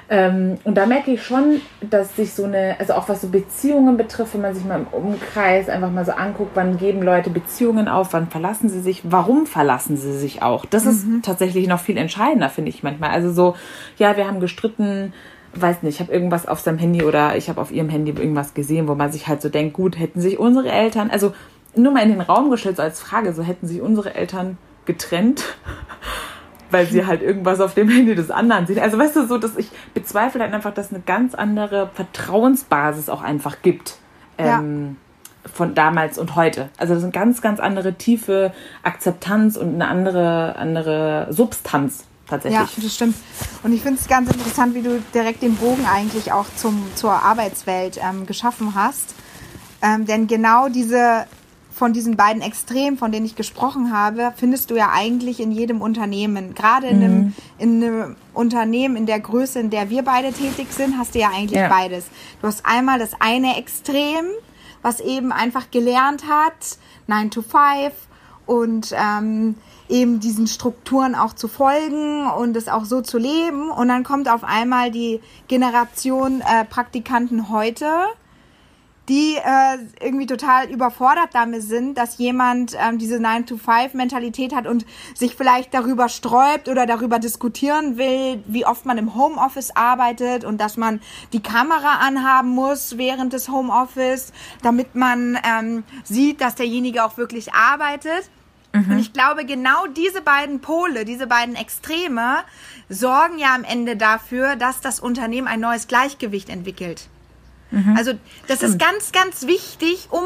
Ähm, 0.08 0.58
und 0.62 0.76
da 0.76 0.86
merke 0.86 1.10
ich 1.10 1.24
schon, 1.24 1.60
dass 1.80 2.14
sich 2.14 2.32
so 2.32 2.44
eine, 2.44 2.76
also 2.78 2.92
auch 2.92 3.08
was 3.08 3.22
so 3.22 3.28
Beziehungen 3.28 3.96
betrifft, 3.96 4.34
wenn 4.34 4.42
man 4.42 4.54
sich 4.54 4.64
mal 4.64 4.78
im 4.78 4.86
Umkreis 4.86 5.68
einfach 5.68 5.90
mal 5.90 6.04
so 6.04 6.12
anguckt, 6.12 6.52
wann 6.54 6.78
geben 6.78 7.02
Leute 7.02 7.30
Beziehungen 7.30 7.88
auf, 7.88 8.12
wann 8.12 8.28
verlassen 8.28 8.68
sie 8.68 8.80
sich, 8.80 9.02
warum 9.04 9.46
verlassen 9.46 9.96
sie 9.96 10.16
sich 10.16 10.42
auch. 10.42 10.64
Das 10.64 10.84
mhm. 10.84 10.90
ist 10.90 11.06
tatsächlich 11.24 11.66
noch 11.66 11.80
viel 11.80 11.96
entscheidender, 11.96 12.50
finde 12.50 12.70
ich 12.70 12.84
manchmal. 12.84 13.10
Also 13.10 13.32
so, 13.32 13.56
ja, 13.98 14.16
wir 14.16 14.28
haben 14.28 14.38
gestritten, 14.38 15.12
weiß 15.54 15.82
nicht, 15.82 15.96
ich 15.96 16.00
habe 16.00 16.12
irgendwas 16.12 16.46
auf 16.46 16.60
seinem 16.60 16.78
Handy 16.78 17.02
oder 17.02 17.36
ich 17.36 17.48
habe 17.48 17.60
auf 17.60 17.72
ihrem 17.72 17.88
Handy 17.88 18.12
irgendwas 18.12 18.54
gesehen, 18.54 18.86
wo 18.86 18.94
man 18.94 19.10
sich 19.10 19.26
halt 19.26 19.42
so 19.42 19.48
denkt, 19.48 19.74
gut, 19.74 19.98
hätten 19.98 20.20
sich 20.20 20.38
unsere 20.38 20.70
Eltern, 20.70 21.10
also 21.10 21.34
nur 21.74 21.92
mal 21.92 22.02
in 22.02 22.10
den 22.10 22.20
Raum 22.20 22.50
gestellt, 22.50 22.76
so 22.76 22.82
als 22.82 23.00
Frage, 23.00 23.32
so 23.32 23.42
hätten 23.42 23.66
sich 23.66 23.80
unsere 23.80 24.14
Eltern 24.14 24.56
getrennt 24.84 25.56
weil 26.70 26.86
sie 26.86 27.06
halt 27.06 27.22
irgendwas 27.22 27.60
auf 27.60 27.74
dem 27.74 27.88
Handy 27.88 28.14
des 28.14 28.30
anderen 28.30 28.66
sehen. 28.66 28.78
Also 28.78 28.98
weißt 28.98 29.16
du, 29.16 29.26
so, 29.26 29.38
dass 29.38 29.56
ich 29.56 29.70
bezweifle 29.94 30.40
halt 30.40 30.52
einfach, 30.52 30.74
dass 30.74 30.90
eine 30.90 31.00
ganz 31.00 31.34
andere 31.34 31.90
Vertrauensbasis 31.94 33.08
auch 33.08 33.22
einfach 33.22 33.62
gibt. 33.62 33.96
Ähm, 34.38 34.96
ja. 35.44 35.50
Von 35.52 35.74
damals 35.76 36.18
und 36.18 36.34
heute. 36.34 36.70
Also 36.76 36.94
das 36.94 37.02
ist 37.02 37.04
eine 37.04 37.12
ganz, 37.12 37.40
ganz 37.40 37.60
andere 37.60 37.94
tiefe 37.94 38.52
Akzeptanz 38.82 39.56
und 39.56 39.74
eine 39.74 39.86
andere, 39.86 40.56
andere 40.56 41.28
Substanz 41.30 42.04
tatsächlich. 42.28 42.76
Ja, 42.76 42.82
das 42.82 42.94
stimmt. 42.94 43.14
Und 43.62 43.72
ich 43.72 43.82
finde 43.82 44.00
es 44.00 44.08
ganz 44.08 44.28
interessant, 44.30 44.74
wie 44.74 44.82
du 44.82 45.00
direkt 45.14 45.42
den 45.42 45.54
Bogen 45.54 45.86
eigentlich 45.86 46.32
auch 46.32 46.46
zum, 46.56 46.84
zur 46.96 47.12
Arbeitswelt 47.12 48.00
ähm, 48.02 48.26
geschaffen 48.26 48.74
hast. 48.74 49.14
Ähm, 49.82 50.04
denn 50.06 50.26
genau 50.26 50.68
diese 50.68 51.26
von 51.76 51.92
diesen 51.92 52.16
beiden 52.16 52.40
Extremen, 52.40 52.96
von 52.96 53.12
denen 53.12 53.26
ich 53.26 53.36
gesprochen 53.36 53.92
habe, 53.92 54.32
findest 54.34 54.70
du 54.70 54.76
ja 54.76 54.92
eigentlich 54.94 55.40
in 55.40 55.52
jedem 55.52 55.82
Unternehmen. 55.82 56.54
Gerade 56.54 56.86
in, 56.86 56.98
mhm. 56.98 57.04
einem, 57.04 57.34
in 57.58 57.84
einem 57.84 58.16
Unternehmen 58.32 58.96
in 58.96 59.04
der 59.04 59.20
Größe, 59.20 59.60
in 59.60 59.68
der 59.68 59.90
wir 59.90 60.02
beide 60.02 60.32
tätig 60.32 60.68
sind, 60.70 60.96
hast 60.96 61.14
du 61.14 61.18
ja 61.18 61.28
eigentlich 61.28 61.60
ja. 61.60 61.68
beides. 61.68 62.06
Du 62.40 62.46
hast 62.46 62.64
einmal 62.64 62.98
das 62.98 63.10
eine 63.20 63.58
Extrem, 63.58 64.24
was 64.80 65.00
eben 65.00 65.32
einfach 65.32 65.70
gelernt 65.70 66.24
hat, 66.26 66.78
9 67.08 67.30
to 67.30 67.42
5 67.42 67.92
und 68.46 68.94
ähm, 68.96 69.56
eben 69.90 70.18
diesen 70.18 70.46
Strukturen 70.46 71.14
auch 71.14 71.34
zu 71.34 71.46
folgen 71.46 72.26
und 72.26 72.56
es 72.56 72.68
auch 72.68 72.86
so 72.86 73.02
zu 73.02 73.18
leben. 73.18 73.70
Und 73.70 73.88
dann 73.88 74.02
kommt 74.02 74.30
auf 74.30 74.44
einmal 74.44 74.90
die 74.90 75.20
Generation 75.46 76.40
äh, 76.40 76.64
Praktikanten 76.64 77.50
heute, 77.50 77.86
die 79.08 79.36
äh, 79.36 79.78
irgendwie 80.04 80.26
total 80.26 80.68
überfordert 80.68 81.30
damit 81.32 81.62
sind, 81.62 81.96
dass 81.96 82.18
jemand 82.18 82.76
ähm, 82.78 82.98
diese 82.98 83.16
9-to-5-Mentalität 83.16 84.54
hat 84.54 84.66
und 84.66 84.84
sich 85.14 85.36
vielleicht 85.36 85.74
darüber 85.74 86.08
sträubt 86.08 86.68
oder 86.68 86.86
darüber 86.86 87.18
diskutieren 87.18 87.96
will, 87.98 88.42
wie 88.46 88.66
oft 88.66 88.84
man 88.84 88.98
im 88.98 89.14
Homeoffice 89.14 89.70
arbeitet 89.76 90.44
und 90.44 90.60
dass 90.60 90.76
man 90.76 91.00
die 91.32 91.42
Kamera 91.42 91.98
anhaben 92.00 92.48
muss 92.48 92.98
während 92.98 93.32
des 93.32 93.48
Homeoffice, 93.48 94.32
damit 94.62 94.94
man 94.94 95.38
ähm, 95.44 95.84
sieht, 96.02 96.40
dass 96.40 96.56
derjenige 96.56 97.04
auch 97.04 97.16
wirklich 97.16 97.52
arbeitet. 97.54 98.30
Mhm. 98.72 98.92
Und 98.92 98.98
ich 98.98 99.12
glaube, 99.12 99.44
genau 99.44 99.86
diese 99.86 100.20
beiden 100.20 100.60
Pole, 100.60 101.04
diese 101.04 101.28
beiden 101.28 101.54
Extreme 101.54 102.38
sorgen 102.88 103.38
ja 103.38 103.54
am 103.54 103.62
Ende 103.62 103.96
dafür, 103.96 104.56
dass 104.56 104.80
das 104.80 104.98
Unternehmen 104.98 105.46
ein 105.46 105.60
neues 105.60 105.86
Gleichgewicht 105.86 106.48
entwickelt. 106.48 107.08
Mhm. 107.76 107.96
Also 107.96 108.12
das 108.46 108.58
Stimmt. 108.58 108.72
ist 108.72 108.78
ganz, 108.78 109.12
ganz 109.12 109.46
wichtig, 109.46 110.08
um 110.10 110.24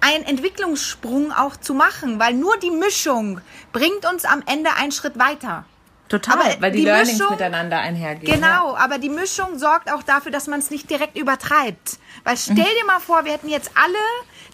einen 0.00 0.24
Entwicklungssprung 0.24 1.32
auch 1.32 1.56
zu 1.56 1.74
machen, 1.74 2.18
weil 2.18 2.34
nur 2.34 2.56
die 2.58 2.70
Mischung 2.70 3.40
bringt 3.72 4.06
uns 4.10 4.24
am 4.24 4.42
Ende 4.46 4.74
einen 4.74 4.92
Schritt 4.92 5.18
weiter. 5.18 5.64
Total, 6.08 6.34
aber 6.34 6.60
weil 6.60 6.72
die, 6.72 6.80
die 6.80 6.84
Learnings 6.84 7.18
Mischung, 7.18 7.30
miteinander 7.30 7.78
einhergehen. 7.78 8.34
Genau, 8.34 8.74
ja. 8.74 8.78
aber 8.78 8.98
die 8.98 9.08
Mischung 9.08 9.58
sorgt 9.58 9.90
auch 9.90 10.02
dafür, 10.02 10.30
dass 10.30 10.46
man 10.46 10.60
es 10.60 10.70
nicht 10.70 10.90
direkt 10.90 11.18
übertreibt. 11.18 11.98
Weil 12.24 12.36
stell 12.36 12.56
mhm. 12.56 12.58
dir 12.58 12.86
mal 12.86 13.00
vor, 13.00 13.24
wir 13.24 13.32
hätten 13.32 13.48
jetzt 13.48 13.70
alle 13.74 13.98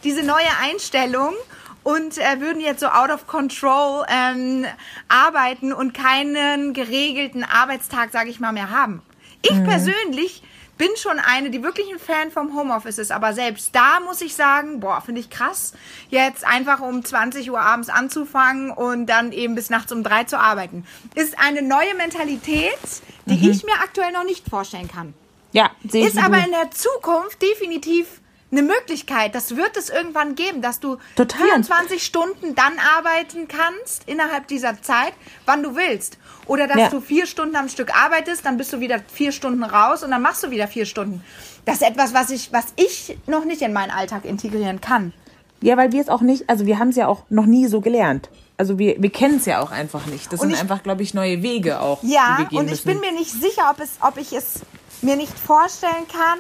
diese 0.05 0.23
neue 0.23 0.47
Einstellung 0.63 1.35
und 1.83 2.19
äh, 2.19 2.41
würden 2.41 2.61
jetzt 2.61 2.81
so 2.81 2.87
out 2.87 3.11
of 3.11 3.27
control 3.27 4.05
ähm, 4.09 4.65
arbeiten 5.09 5.73
und 5.73 5.93
keinen 5.93 6.73
geregelten 6.73 7.43
Arbeitstag, 7.43 8.11
sage 8.13 8.31
ich 8.31 8.39
mal, 8.39 8.53
mehr 8.53 8.71
haben. 8.71 9.03
Ich 9.43 9.53
mhm. 9.53 9.65
persönlich 9.65 10.43
bin 10.81 10.97
schon 10.97 11.19
eine, 11.19 11.51
die 11.51 11.63
wirklich 11.63 11.93
ein 11.93 11.99
Fan 11.99 12.31
vom 12.31 12.57
Homeoffice 12.57 12.97
ist, 12.97 13.13
aber 13.13 13.35
selbst 13.35 13.75
da 13.75 14.01
muss 14.01 14.23
ich 14.23 14.35
sagen, 14.35 14.81
boah, 14.81 15.03
finde 15.03 15.21
ich 15.21 15.29
krass, 15.29 15.75
jetzt 16.09 16.43
einfach 16.47 16.81
um 16.81 17.05
20 17.05 17.51
Uhr 17.51 17.61
abends 17.61 17.91
anzufangen 17.91 18.71
und 18.71 19.05
dann 19.05 19.31
eben 19.33 19.55
bis 19.55 19.69
nachts 19.69 19.93
um 19.93 20.03
drei 20.03 20.25
zu 20.25 20.39
arbeiten. 20.39 20.87
Ist 21.15 21.39
eine 21.39 21.61
neue 21.61 21.95
Mentalität, 21.97 22.79
die 23.27 23.37
mhm. 23.37 23.51
ich 23.51 23.63
mir 23.65 23.75
aktuell 23.75 24.11
noch 24.13 24.25
nicht 24.25 24.49
vorstellen 24.49 24.89
kann. 24.89 25.13
Ja, 25.53 25.71
sehe 25.87 26.07
ich. 26.07 26.15
Ist 26.15 26.25
aber 26.25 26.39
in 26.39 26.51
der 26.51 26.71
Zukunft 26.71 27.43
definitiv 27.43 28.07
eine 28.51 28.63
Möglichkeit. 28.63 29.35
Das 29.35 29.57
wird 29.57 29.77
es 29.77 29.91
irgendwann 29.91 30.35
geben, 30.35 30.63
dass 30.63 30.81
du 30.81 30.97
Total. 31.15 31.47
24 31.47 32.03
Stunden 32.03 32.55
dann 32.55 32.73
arbeiten 32.97 33.49
kannst 33.49 34.09
innerhalb 34.09 34.49
dieser 34.49 34.81
Zeit, 34.81 35.13
wann 35.45 35.63
du 35.63 35.77
willst. 35.77 36.17
Oder 36.47 36.67
dass 36.67 36.77
ja. 36.77 36.89
du 36.89 37.01
vier 37.01 37.27
Stunden 37.27 37.57
am 37.57 37.69
Stück 37.69 37.95
arbeitest, 37.97 38.45
dann 38.45 38.57
bist 38.57 38.73
du 38.73 38.81
wieder 38.81 39.01
vier 39.13 39.33
Stunden 39.33 39.63
raus 39.63 40.03
und 40.03 40.11
dann 40.11 40.23
machst 40.23 40.43
du 40.43 40.51
wieder 40.51 40.67
vier 40.69 40.87
Stunden. 40.87 41.23
Das 41.65 41.77
ist 41.77 41.83
etwas, 41.83 42.15
was 42.15 42.31
ich, 42.31 42.53
was 42.53 42.67
ich 42.77 43.19
noch 43.27 43.45
nicht 43.45 43.63
in 43.63 43.73
meinen 43.73 43.91
Alltag 43.91 44.25
integrieren 44.25 44.81
kann. 44.81 45.13
Ja, 45.61 45.77
weil 45.77 45.93
wir 45.93 46.01
es 46.01 46.09
auch 46.09 46.23
nicht, 46.23 46.49
also 46.49 46.67
wir 46.67 46.79
haben 46.79 46.89
es 46.89 46.97
ja 46.97 47.07
auch 47.07 47.25
noch 47.29 47.47
nie 47.47 47.67
so 47.67 47.81
gelernt. 47.81 48.31
Also 48.57 48.79
wir, 48.79 49.03
wir 49.03 49.11
kennen 49.11 49.37
es 49.37 49.47
ja 49.47 49.61
auch 49.61 49.71
einfach 49.71 50.07
nicht. 50.07 50.33
Das 50.33 50.41
und 50.41 50.49
sind 50.49 50.55
ich, 50.55 50.61
einfach, 50.61 50.83
glaube 50.83 51.03
ich, 51.03 51.15
neue 51.15 51.43
Wege 51.43 51.81
auch. 51.81 52.03
Ja, 52.03 52.47
und 52.51 52.65
ich 52.65 52.85
müssen. 52.85 52.87
bin 52.87 53.01
mir 53.01 53.13
nicht 53.13 53.31
sicher, 53.31 53.71
ob, 53.71 53.81
es, 53.81 53.93
ob 54.01 54.17
ich 54.17 54.33
es 54.33 54.61
mir 55.03 55.17
nicht 55.17 55.39
vorstellen 55.39 56.07
kann, 56.13 56.39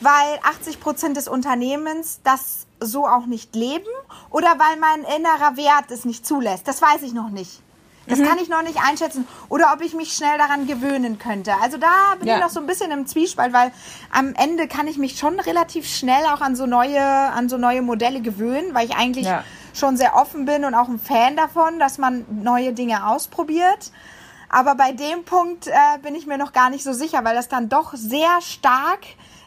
weil 0.00 0.38
80 0.42 0.80
Prozent 0.80 1.16
des 1.16 1.28
Unternehmens 1.28 2.20
das 2.22 2.66
so 2.80 3.06
auch 3.06 3.26
nicht 3.26 3.54
leben 3.56 3.86
oder 4.30 4.56
weil 4.58 4.78
mein 4.78 5.00
innerer 5.16 5.56
Wert 5.56 5.90
es 5.90 6.04
nicht 6.04 6.26
zulässt. 6.26 6.68
Das 6.68 6.80
weiß 6.80 7.02
ich 7.02 7.12
noch 7.12 7.30
nicht. 7.30 7.60
Das 8.08 8.18
mhm. 8.18 8.24
kann 8.24 8.38
ich 8.38 8.48
noch 8.48 8.62
nicht 8.62 8.78
einschätzen. 8.82 9.28
Oder 9.48 9.72
ob 9.74 9.82
ich 9.82 9.94
mich 9.94 10.12
schnell 10.12 10.38
daran 10.38 10.66
gewöhnen 10.66 11.18
könnte. 11.18 11.52
Also 11.62 11.76
da 11.76 12.14
bin 12.18 12.28
ja. 12.28 12.36
ich 12.36 12.42
noch 12.42 12.50
so 12.50 12.60
ein 12.60 12.66
bisschen 12.66 12.90
im 12.90 13.06
Zwiespalt, 13.06 13.52
weil 13.52 13.70
am 14.10 14.34
Ende 14.34 14.66
kann 14.66 14.86
ich 14.86 14.98
mich 14.98 15.18
schon 15.18 15.38
relativ 15.38 15.86
schnell 15.86 16.24
auch 16.26 16.40
an 16.40 16.56
so 16.56 16.66
neue, 16.66 17.02
an 17.02 17.48
so 17.48 17.58
neue 17.58 17.82
Modelle 17.82 18.20
gewöhnen, 18.20 18.74
weil 18.74 18.86
ich 18.86 18.96
eigentlich 18.96 19.26
ja. 19.26 19.44
schon 19.74 19.96
sehr 19.96 20.16
offen 20.16 20.44
bin 20.46 20.64
und 20.64 20.74
auch 20.74 20.88
ein 20.88 20.98
Fan 20.98 21.36
davon, 21.36 21.78
dass 21.78 21.98
man 21.98 22.24
neue 22.30 22.72
Dinge 22.72 23.06
ausprobiert. 23.06 23.92
Aber 24.48 24.74
bei 24.74 24.92
dem 24.92 25.24
Punkt 25.24 25.66
äh, 25.66 25.72
bin 26.02 26.14
ich 26.14 26.26
mir 26.26 26.38
noch 26.38 26.52
gar 26.52 26.70
nicht 26.70 26.82
so 26.82 26.92
sicher, 26.92 27.24
weil 27.24 27.34
das 27.34 27.48
dann 27.48 27.68
doch 27.68 27.92
sehr 27.94 28.40
stark 28.40 29.00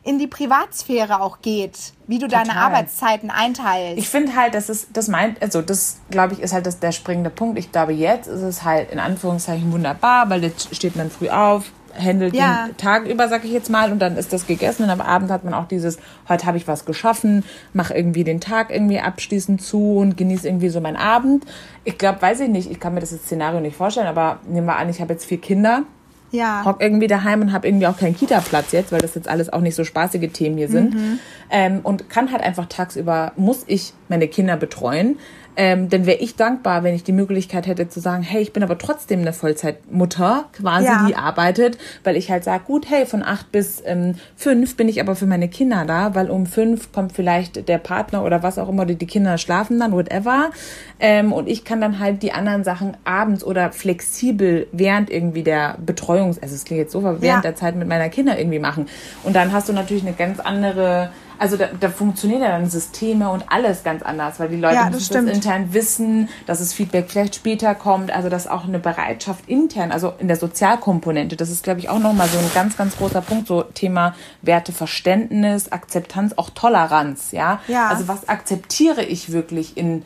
in 0.03 0.17
die 0.17 0.27
Privatsphäre 0.27 1.22
auch 1.22 1.41
geht, 1.41 1.93
wie 2.08 2.17
du 2.17 2.27
Total. 2.27 2.46
deine 2.46 2.60
Arbeitszeiten 2.60 3.29
einteilst. 3.29 4.00
Ich 4.00 4.10
finde 4.10 4.36
halt, 4.36 4.55
das 4.55 4.70
ist, 4.70 4.89
das 4.93 5.08
meint, 5.08 5.41
also 5.41 5.62
das 5.62 6.00
glaube 6.10 6.34
ich 6.34 6.39
ist 6.39 6.53
halt 6.53 6.65
das, 6.65 6.79
der 6.79 6.91
springende 6.91 7.29
Punkt. 7.29 7.60
Ich 7.60 7.72
glaube, 7.72 7.93
jetzt 7.93 8.27
ist 8.27 8.41
es 8.41 8.63
halt 8.63 8.91
in 8.91 9.00
Anführungszeichen 9.00 9.72
wunderbar, 9.72 10.29
weil 10.29 10.43
jetzt 10.43 10.75
steht 10.75 10.96
man 10.96 11.12
früh 11.12 11.29
auf, 11.29 11.72
handelt 11.96 12.34
ja. 12.34 12.67
den 12.67 12.77
Tag 12.77 13.05
über, 13.05 13.27
sag 13.27 13.43
ich 13.46 13.51
jetzt 13.51 13.70
mal, 13.70 13.91
und 13.91 14.00
dann 14.00 14.17
ist 14.17 14.34
das 14.34 14.48
gegessen 14.48 14.84
und 14.84 14.89
am 14.89 15.01
Abend 15.01 15.29
hat 15.29 15.43
man 15.43 15.53
auch 15.53 15.67
dieses, 15.67 16.00
heute 16.27 16.48
habe 16.48 16.58
ich 16.58 16.67
was 16.67 16.86
geschaffen, 16.86 17.43
mache 17.74 17.93
irgendwie 17.93 18.24
den 18.24 18.41
Tag 18.41 18.72
irgendwie 18.72 19.00
abschließend 19.00 19.62
zu 19.62 19.98
und 19.98 20.17
genieße 20.17 20.48
irgendwie 20.48 20.70
so 20.70 20.81
meinen 20.81 20.98
Abend. 20.98 21.46
Ich 21.84 22.00
glaube, 22.00 22.22
weiß 22.22 22.39
ich 22.39 22.50
nicht, 22.50 22.72
ich 22.72 22.79
kann 22.79 22.96
mir 22.96 23.01
das 23.01 23.12
Szenario 23.12 23.60
nicht 23.60 23.75
vorstellen, 23.75 24.08
aber 24.08 24.39
nehmen 24.48 24.65
wir 24.65 24.77
an, 24.77 24.89
ich 24.89 25.00
habe 25.00 25.13
jetzt 25.13 25.25
vier 25.25 25.39
Kinder 25.39 25.84
ja. 26.32 26.64
Hock 26.66 26.82
irgendwie 26.82 27.08
daheim 27.08 27.42
und 27.42 27.52
habe 27.52 27.68
irgendwie 27.68 27.88
auch 27.88 27.98
keinen 27.98 28.16
Kita-Platz 28.16 28.72
jetzt, 28.72 28.92
weil 28.92 29.02
das 29.02 29.16
jetzt 29.16 29.28
alles 29.28 29.52
auch 29.52 29.62
nicht 29.62 29.76
so 29.76 29.84
spaßige 29.84 30.32
Themen 30.32 30.58
hier 30.58 30.70
sind. 30.70 30.96
Mhm. 30.96 31.20
Ähm, 31.50 31.80
und 31.84 32.10
kann 32.10 32.32
halt 32.32 32.42
einfach 32.42 32.68
tagsüber, 32.68 33.34
muss 33.36 33.64
ich 33.68 33.94
meine 34.08 34.28
Kinder 34.28 34.58
betreuen. 34.58 35.20
Ähm, 35.58 35.89
denn 35.89 36.05
wäre 36.05 36.20
ich 36.20 36.36
dankbar, 36.36 36.84
wenn 36.84 36.96
ich 36.96 37.03
die 37.03 37.12
Möglichkeit 37.12 37.67
hätte 37.67 37.89
zu 37.89 38.00
sagen, 38.00 38.24
hey, 38.24 38.41
ich 38.41 38.53
bin 38.53 38.63
aber 38.63 38.77
trotzdem 38.77 39.22
eine 39.22 39.34
Vollzeitmutter, 39.34 40.46
quasi, 40.53 40.86
ja. 40.86 41.05
die 41.08 41.15
arbeitet, 41.15 41.77
weil 42.03 42.15
ich 42.15 42.31
halt 42.31 42.43
sage, 42.43 42.63
gut, 42.65 42.89
hey, 42.89 43.05
von 43.05 43.24
acht 43.24 43.51
bis 43.51 43.81
ähm, 43.86 44.15
fünf 44.36 44.77
bin 44.77 44.88
ich 44.88 45.01
aber 45.01 45.15
für 45.15 45.25
meine 45.25 45.50
Kinder 45.50 45.86
da, 45.86 46.15
weil 46.15 46.29
um 46.29 46.46
fünf 46.46 46.91
kommt 46.91 47.12
vielleicht 47.12 47.67
der 47.67 47.77
Partner 47.79 48.24
oder 48.24 48.43
was 48.43 48.58
auch 48.58 48.70
immer, 48.70 48.86
die, 48.86 48.96
die 48.96 49.08
Kinder 49.08 49.38
schlafen 49.38 49.79
dann, 49.79 49.91
whatever. 49.91 50.51
Ähm, 51.00 51.34
und 51.34 51.48
ich 51.48 51.65
kann 51.65 51.81
dann 51.81 52.00
halt 52.00 52.24
die 52.24 52.31
anderen 52.31 52.63
Sachen 52.63 52.96
abends 53.03 53.43
oder 53.43 53.72
flexibel 53.72 54.67
während 54.72 55.10
irgendwie 55.10 55.43
der 55.43 55.77
Betreuung, 55.86 56.29
also 56.41 56.55
es 56.55 56.63
klingt 56.63 56.79
jetzt 56.79 56.91
so, 56.91 57.03
während 57.03 57.24
ja. 57.24 57.41
der 57.41 57.55
Zeit 57.55 57.75
mit 57.75 57.88
meiner 57.88 58.10
Kinder 58.10 58.38
irgendwie 58.38 58.60
machen. 58.60 58.88
Und 59.24 59.36
dann 59.36 59.51
hast 59.51 59.67
du 59.67 59.74
natürlich 59.74 60.03
eine 60.03 60.13
ganz 60.13 60.39
andere 60.39 61.10
also 61.41 61.57
da, 61.57 61.69
da 61.79 61.89
funktionieren 61.89 62.43
ja 62.43 62.50
dann 62.50 62.69
Systeme 62.69 63.31
und 63.31 63.45
alles 63.50 63.83
ganz 63.83 64.03
anders, 64.03 64.39
weil 64.39 64.50
die 64.50 64.57
Leute 64.57 64.75
ja, 64.75 64.86
das 64.91 65.10
müssen 65.10 65.25
das 65.25 65.36
intern 65.36 65.74
wissen, 65.74 66.29
dass 66.45 66.60
das 66.60 66.71
Feedback 66.71 67.10
vielleicht 67.10 67.33
später 67.33 67.74
kommt, 67.74 68.12
also 68.12 68.29
dass 68.29 68.45
auch 68.45 68.65
eine 68.65 68.77
Bereitschaft 68.77 69.50
intern, 69.50 69.91
also 69.91 70.13
in 70.19 70.27
der 70.27 70.38
Sozialkomponente, 70.38 71.36
das 71.36 71.50
ist 71.50 71.63
glaube 71.63 71.79
ich 71.79 71.89
auch 71.89 71.98
nochmal 71.98 72.27
so 72.27 72.38
ein 72.38 72.45
ganz, 72.53 72.77
ganz 72.77 72.95
großer 72.95 73.21
Punkt, 73.21 73.48
so 73.48 73.63
Thema 73.63 74.13
Werteverständnis, 74.43 75.71
Akzeptanz, 75.71 76.33
auch 76.38 76.51
Toleranz, 76.51 77.31
ja. 77.31 77.60
ja. 77.67 77.88
Also 77.88 78.07
was 78.07 78.29
akzeptiere 78.29 79.03
ich 79.03 79.31
wirklich 79.31 79.75
in 79.77 80.03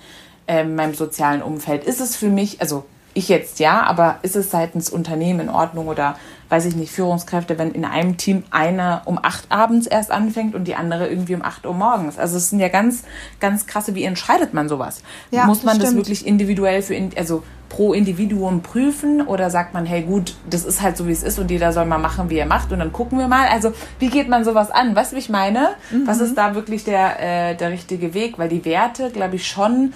äh, 0.47 0.63
meinem 0.63 0.93
sozialen 0.93 1.41
Umfeld? 1.41 1.83
Ist 1.83 1.99
es 1.99 2.15
für 2.15 2.29
mich, 2.29 2.61
also 2.61 2.85
ich 3.15 3.29
jetzt 3.29 3.60
ja, 3.60 3.81
aber 3.84 4.19
ist 4.22 4.36
es 4.36 4.51
seitens 4.51 4.89
Unternehmen 4.89 5.39
in 5.39 5.50
Ordnung 5.50 5.88
oder 5.88 6.17
weiß 6.50 6.65
ich 6.65 6.75
nicht, 6.75 6.91
Führungskräfte, 6.91 7.57
wenn 7.57 7.72
in 7.72 7.86
einem 7.86 8.17
Team 8.17 8.43
einer 8.51 9.01
um 9.05 9.17
acht 9.22 9.45
abends 9.50 9.88
erst 9.88 10.12
anfängt 10.12 10.53
und 10.53 10.65
die 10.65 10.75
andere 10.75 11.07
irgendwie 11.07 11.34
um 11.34 11.41
acht 11.41 11.65
Uhr 11.65 11.74
morgens. 11.74 12.19
Also 12.19 12.38
es 12.38 12.50
sind 12.50 12.60
ja 12.60 12.67
ganz, 12.67 13.03
ganz 13.39 13.65
krasse, 13.65 13.95
wie 13.95 14.03
entscheidet 14.03 14.53
man 14.53 14.69
sowas? 14.69 15.01
Ja, 15.31 15.45
Muss 15.45 15.63
man 15.63 15.79
das, 15.79 15.89
das 15.89 15.95
wirklich 15.95 16.27
individuell 16.27 16.81
für, 16.81 16.95
also 17.15 17.41
pro 17.69 17.93
Individuum 17.93 18.62
prüfen 18.62 19.22
oder 19.22 19.50
sagt 19.50 19.74
man, 19.74 19.86
hey 19.86 20.01
gut, 20.03 20.36
das 20.50 20.65
ist 20.65 20.81
halt 20.81 20.98
so, 20.98 21.07
wie 21.07 21.12
es 21.12 21.24
ist 21.24 21.39
und 21.39 21.50
jeder 21.50 21.72
soll 21.72 21.86
mal 21.86 21.98
machen, 21.98 22.29
wie 22.29 22.38
er 22.38 22.45
macht 22.45 22.72
und 22.74 22.79
dann 22.79 22.91
gucken 22.91 23.17
wir 23.17 23.29
mal. 23.29 23.48
Also 23.48 23.72
wie 24.00 24.10
geht 24.10 24.27
man 24.27 24.43
sowas 24.43 24.72
an? 24.72 24.93
Weißt 24.93 25.13
du, 25.13 25.15
wie 25.15 25.22
ich 25.22 25.29
meine? 25.29 25.69
Mhm. 25.89 26.05
Was 26.05 26.19
ist 26.19 26.38
da 26.38 26.53
wirklich 26.53 26.84
der, 26.84 27.51
äh, 27.51 27.55
der 27.55 27.72
richtige 27.72 28.13
Weg? 28.13 28.38
Weil 28.38 28.50
die 28.50 28.65
Werte, 28.65 29.10
glaube 29.10 29.38
ich, 29.38 29.48
schon 29.48 29.93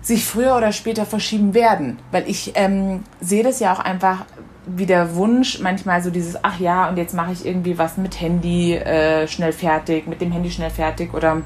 sich 0.00 0.24
früher 0.24 0.56
oder 0.56 0.72
später 0.72 1.06
verschieben 1.06 1.54
werden. 1.54 1.98
Weil 2.10 2.28
ich 2.28 2.52
ähm, 2.54 3.04
sehe 3.20 3.42
das 3.42 3.60
ja 3.60 3.72
auch 3.72 3.80
einfach 3.80 4.24
wie 4.66 4.86
der 4.86 5.14
Wunsch, 5.16 5.60
manchmal 5.60 6.02
so 6.02 6.10
dieses, 6.10 6.42
ach 6.42 6.60
ja, 6.60 6.88
und 6.88 6.98
jetzt 6.98 7.14
mache 7.14 7.32
ich 7.32 7.46
irgendwie 7.46 7.78
was 7.78 7.96
mit 7.96 8.20
Handy 8.20 8.74
äh, 8.74 9.26
schnell 9.26 9.52
fertig, 9.52 10.06
mit 10.06 10.20
dem 10.20 10.30
Handy 10.30 10.50
schnell 10.50 10.70
fertig 10.70 11.14
oder 11.14 11.42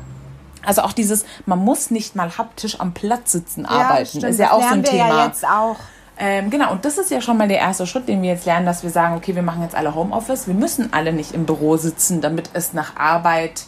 also 0.65 0.83
auch 0.83 0.93
dieses, 0.93 1.25
man 1.47 1.59
muss 1.59 1.91
nicht 1.91 2.15
mal 2.15 2.37
haptisch 2.39 2.79
am 2.81 2.93
Platz 2.93 3.33
sitzen 3.33 3.67
arbeiten, 3.67 4.07
stimmt. 4.07 4.25
ist 4.25 4.39
ja 4.39 4.47
das 4.47 4.55
auch 4.55 4.63
so 4.63 4.75
ein 4.75 4.85
Thema. 4.85 5.09
Ja 5.09 5.27
jetzt 5.27 5.45
auch. 5.47 5.77
Ähm, 6.19 6.51
genau, 6.51 6.71
und 6.71 6.85
das 6.85 6.99
ist 6.99 7.11
ja 7.11 7.21
schon 7.21 7.37
mal 7.37 7.49
der 7.49 7.59
erste 7.59 7.87
Schritt, 7.87 8.07
den 8.07 8.23
wir 8.23 8.31
jetzt 8.31 8.47
lernen, 8.47 8.67
dass 8.67 8.83
wir 8.83 8.91
sagen, 8.91 9.17
okay, 9.17 9.35
wir 9.35 9.43
machen 9.43 9.63
jetzt 9.63 9.75
alle 9.75 9.95
Homeoffice. 9.95 10.47
Wir 10.47 10.55
müssen 10.55 10.93
alle 10.93 11.13
nicht 11.13 11.33
im 11.33 11.47
Büro 11.47 11.77
sitzen, 11.77 12.21
damit 12.21 12.51
es 12.53 12.75
nach 12.75 12.97
Arbeit 12.97 13.65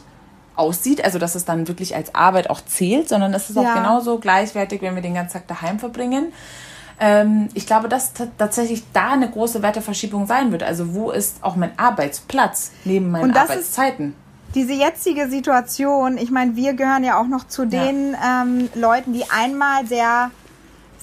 aussieht, 0.57 1.05
also 1.05 1.19
dass 1.19 1.35
es 1.35 1.45
dann 1.45 1.69
wirklich 1.69 1.95
als 1.95 2.15
Arbeit 2.15 2.51
auch 2.51 2.61
zählt, 2.61 3.09
sondern 3.09 3.35
es 3.35 3.51
ist 3.51 3.57
ja. 3.57 3.63
auch 3.63 3.75
genauso 3.75 4.19
gleichwertig, 4.19 4.83
wenn 4.83 4.95
wir 4.95 5.03
den 5.03 5.15
ganzen 5.15 5.35
Tag 5.35 5.49
daheim 5.49 5.79
verbringen. 5.79 6.33
Ähm, 7.01 7.49
ich 7.55 7.67
glaube, 7.67 7.89
dass 7.89 8.13
tatsächlich 8.39 8.85
da 8.93 9.13
eine 9.13 9.29
große 9.29 9.63
Werteverschiebung 9.63 10.27
sein 10.27 10.53
wird. 10.53 10.63
Also 10.63 10.95
wo 10.95 11.11
ist 11.11 11.39
auch 11.43 11.57
mein 11.57 11.77
Arbeitsplatz 11.79 12.73
neben 12.85 13.11
meinen 13.11 13.37
Arbeitszeiten? 13.37 14.15
diese 14.55 14.73
jetzige 14.73 15.29
Situation, 15.29 16.17
ich 16.17 16.31
meine, 16.31 16.57
wir 16.57 16.75
gehören 16.75 17.03
ja 17.03 17.21
auch 17.21 17.27
noch 17.27 17.47
zu 17.47 17.67
den 17.67 18.13
ja. 18.13 18.43
ähm, 18.43 18.69
Leuten, 18.75 19.13
die 19.13 19.25
einmal 19.31 19.87
sehr 19.87 20.31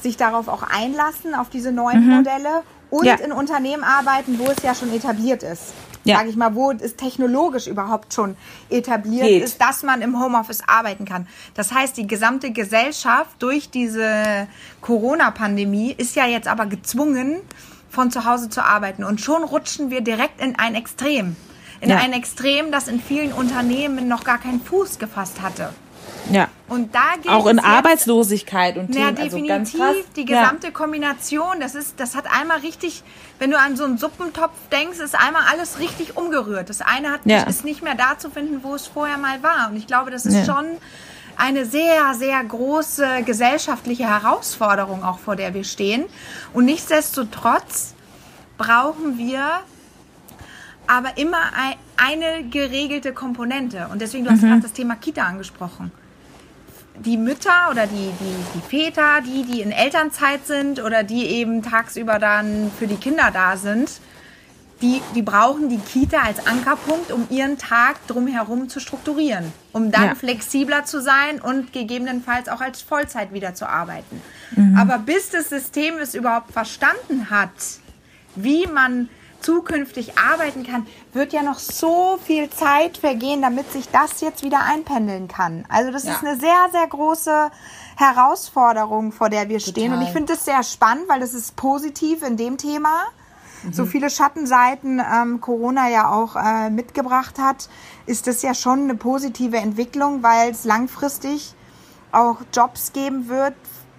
sich 0.01 0.17
darauf 0.17 0.47
auch 0.47 0.63
einlassen, 0.63 1.35
auf 1.35 1.49
diese 1.49 1.71
neuen 1.71 2.05
mhm. 2.05 2.15
Modelle 2.15 2.63
und 2.89 3.05
ja. 3.05 3.15
in 3.15 3.31
Unternehmen 3.31 3.83
arbeiten, 3.83 4.39
wo 4.39 4.45
es 4.45 4.63
ja 4.63 4.73
schon 4.73 4.93
etabliert 4.93 5.43
ist. 5.43 5.73
Ja. 6.03 6.17
sage 6.17 6.29
ich 6.29 6.35
mal, 6.35 6.55
wo 6.55 6.71
es 6.71 6.95
technologisch 6.95 7.67
überhaupt 7.67 8.13
schon 8.13 8.35
etabliert 8.69 9.27
Geht. 9.27 9.43
ist, 9.43 9.61
dass 9.61 9.83
man 9.83 10.01
im 10.01 10.21
Homeoffice 10.21 10.63
arbeiten 10.67 11.05
kann. 11.05 11.27
Das 11.53 11.71
heißt, 11.71 11.97
die 11.97 12.07
gesamte 12.07 12.51
Gesellschaft 12.51 13.31
durch 13.39 13.69
diese 13.69 14.47
Corona-Pandemie 14.81 15.93
ist 15.97 16.15
ja 16.15 16.25
jetzt 16.25 16.47
aber 16.47 16.65
gezwungen, 16.65 17.41
von 17.89 18.09
zu 18.09 18.25
Hause 18.25 18.49
zu 18.49 18.63
arbeiten. 18.63 19.03
Und 19.03 19.21
schon 19.21 19.43
rutschen 19.43 19.91
wir 19.91 20.01
direkt 20.01 20.41
in 20.41 20.57
ein 20.57 20.75
Extrem. 20.75 21.35
In 21.81 21.89
ja. 21.89 21.97
ein 21.97 22.13
Extrem, 22.13 22.71
das 22.71 22.87
in 22.87 23.01
vielen 23.01 23.33
Unternehmen 23.33 24.07
noch 24.07 24.23
gar 24.23 24.37
keinen 24.37 24.61
Fuß 24.61 24.99
gefasst 24.99 25.41
hatte. 25.41 25.73
Ja. 26.33 26.47
Und 26.67 26.95
da 26.95 27.15
geht 27.21 27.29
auch 27.29 27.47
in 27.47 27.59
Arbeitslosigkeit 27.59 28.77
und 28.77 28.91
Themen, 28.91 29.03
ja, 29.03 29.11
definitiv 29.11 29.33
also 29.33 29.47
ganz 29.47 29.73
krass. 29.73 29.95
die 30.15 30.25
gesamte 30.25 30.67
ja. 30.67 30.73
Kombination. 30.73 31.59
Das 31.59 31.75
ist, 31.75 31.99
das 31.99 32.15
hat 32.15 32.25
einmal 32.31 32.59
richtig, 32.59 33.03
wenn 33.39 33.51
du 33.51 33.59
an 33.59 33.75
so 33.75 33.83
einen 33.83 33.97
Suppentopf 33.97 34.53
denkst, 34.71 34.99
ist 34.99 35.15
einmal 35.15 35.43
alles 35.51 35.79
richtig 35.79 36.15
umgerührt. 36.15 36.69
Das 36.69 36.81
eine 36.81 37.11
hat, 37.11 37.21
ja. 37.25 37.43
ist 37.43 37.65
nicht 37.65 37.83
mehr 37.83 37.95
da 37.95 38.17
zu 38.17 38.29
finden, 38.29 38.63
wo 38.63 38.73
es 38.75 38.87
vorher 38.87 39.17
mal 39.17 39.43
war. 39.43 39.69
Und 39.69 39.75
ich 39.75 39.85
glaube, 39.85 40.11
das 40.11 40.25
ist 40.25 40.35
ja. 40.35 40.45
schon 40.45 40.65
eine 41.35 41.65
sehr, 41.65 42.13
sehr 42.13 42.41
große 42.43 43.23
gesellschaftliche 43.25 44.07
Herausforderung, 44.07 45.03
auch 45.03 45.19
vor 45.19 45.35
der 45.35 45.53
wir 45.53 45.63
stehen. 45.63 46.05
Und 46.53 46.65
nichtsdestotrotz 46.65 47.95
brauchen 48.57 49.17
wir 49.17 49.61
aber 50.87 51.17
immer 51.17 51.39
eine 51.97 52.43
geregelte 52.43 53.13
Komponente. 53.13 53.87
Und 53.91 54.01
deswegen, 54.01 54.23
du 54.25 54.31
hast 54.31 54.41
mhm. 54.41 54.47
gerade 54.47 54.61
das 54.61 54.73
Thema 54.73 54.95
Kita 54.95 55.23
angesprochen 55.23 55.91
die 56.99 57.17
Mütter 57.17 57.69
oder 57.71 57.87
die, 57.87 58.11
die, 58.19 58.35
die 58.55 58.61
Väter, 58.61 59.21
die, 59.25 59.43
die 59.43 59.61
in 59.61 59.71
Elternzeit 59.71 60.45
sind 60.45 60.81
oder 60.81 61.03
die 61.03 61.25
eben 61.25 61.63
tagsüber 61.63 62.19
dann 62.19 62.71
für 62.77 62.87
die 62.87 62.97
Kinder 62.97 63.31
da 63.33 63.57
sind, 63.57 63.89
die, 64.81 65.01
die 65.13 65.21
brauchen 65.21 65.69
die 65.69 65.77
Kita 65.77 66.21
als 66.21 66.45
Ankerpunkt, 66.47 67.11
um 67.11 67.27
ihren 67.29 67.57
Tag 67.57 68.05
drumherum 68.07 68.67
zu 68.67 68.79
strukturieren, 68.79 69.53
um 69.73 69.91
dann 69.91 70.05
ja. 70.05 70.15
flexibler 70.15 70.85
zu 70.85 71.01
sein 71.01 71.39
und 71.39 71.71
gegebenenfalls 71.71 72.49
auch 72.49 72.61
als 72.61 72.81
Vollzeit 72.81 73.31
wieder 73.31 73.53
zu 73.53 73.69
arbeiten. 73.69 74.21
Mhm. 74.55 74.75
Aber 74.77 74.97
bis 74.97 75.29
das 75.29 75.49
System 75.49 75.99
es 75.99 76.15
überhaupt 76.15 76.51
verstanden 76.51 77.29
hat, 77.29 77.51
wie 78.35 78.65
man 78.65 79.09
zukünftig 79.41 80.17
arbeiten 80.17 80.65
kann, 80.65 80.85
wird 81.13 81.33
ja 81.33 81.43
noch 81.43 81.59
so 81.59 82.17
viel 82.23 82.49
Zeit 82.49 82.97
vergehen, 82.97 83.41
damit 83.41 83.71
sich 83.71 83.89
das 83.89 84.21
jetzt 84.21 84.43
wieder 84.43 84.63
einpendeln 84.63 85.27
kann. 85.27 85.65
Also 85.69 85.91
das 85.91 86.03
ja. 86.03 86.13
ist 86.13 86.23
eine 86.23 86.39
sehr, 86.39 86.67
sehr 86.71 86.87
große 86.87 87.51
Herausforderung, 87.97 89.11
vor 89.11 89.29
der 89.29 89.49
wir 89.49 89.59
Total. 89.59 89.71
stehen. 89.71 89.93
Und 89.93 90.01
ich 90.01 90.09
finde 90.09 90.33
das 90.33 90.45
sehr 90.45 90.63
spannend, 90.63 91.07
weil 91.07 91.19
das 91.19 91.33
ist 91.33 91.55
positiv 91.55 92.23
in 92.23 92.37
dem 92.37 92.57
Thema. 92.57 93.03
Mhm. 93.63 93.73
So 93.73 93.85
viele 93.85 94.09
Schattenseiten 94.09 94.99
ähm, 94.99 95.41
Corona 95.41 95.89
ja 95.89 96.09
auch 96.09 96.35
äh, 96.35 96.69
mitgebracht 96.69 97.37
hat, 97.39 97.69
ist 98.05 98.27
das 98.27 98.41
ja 98.41 98.53
schon 98.53 98.81
eine 98.83 98.95
positive 98.95 99.57
Entwicklung, 99.57 100.23
weil 100.23 100.51
es 100.51 100.63
langfristig 100.63 101.53
auch 102.11 102.37
Jobs 102.53 102.93
geben 102.93 103.29
wird, 103.29 103.53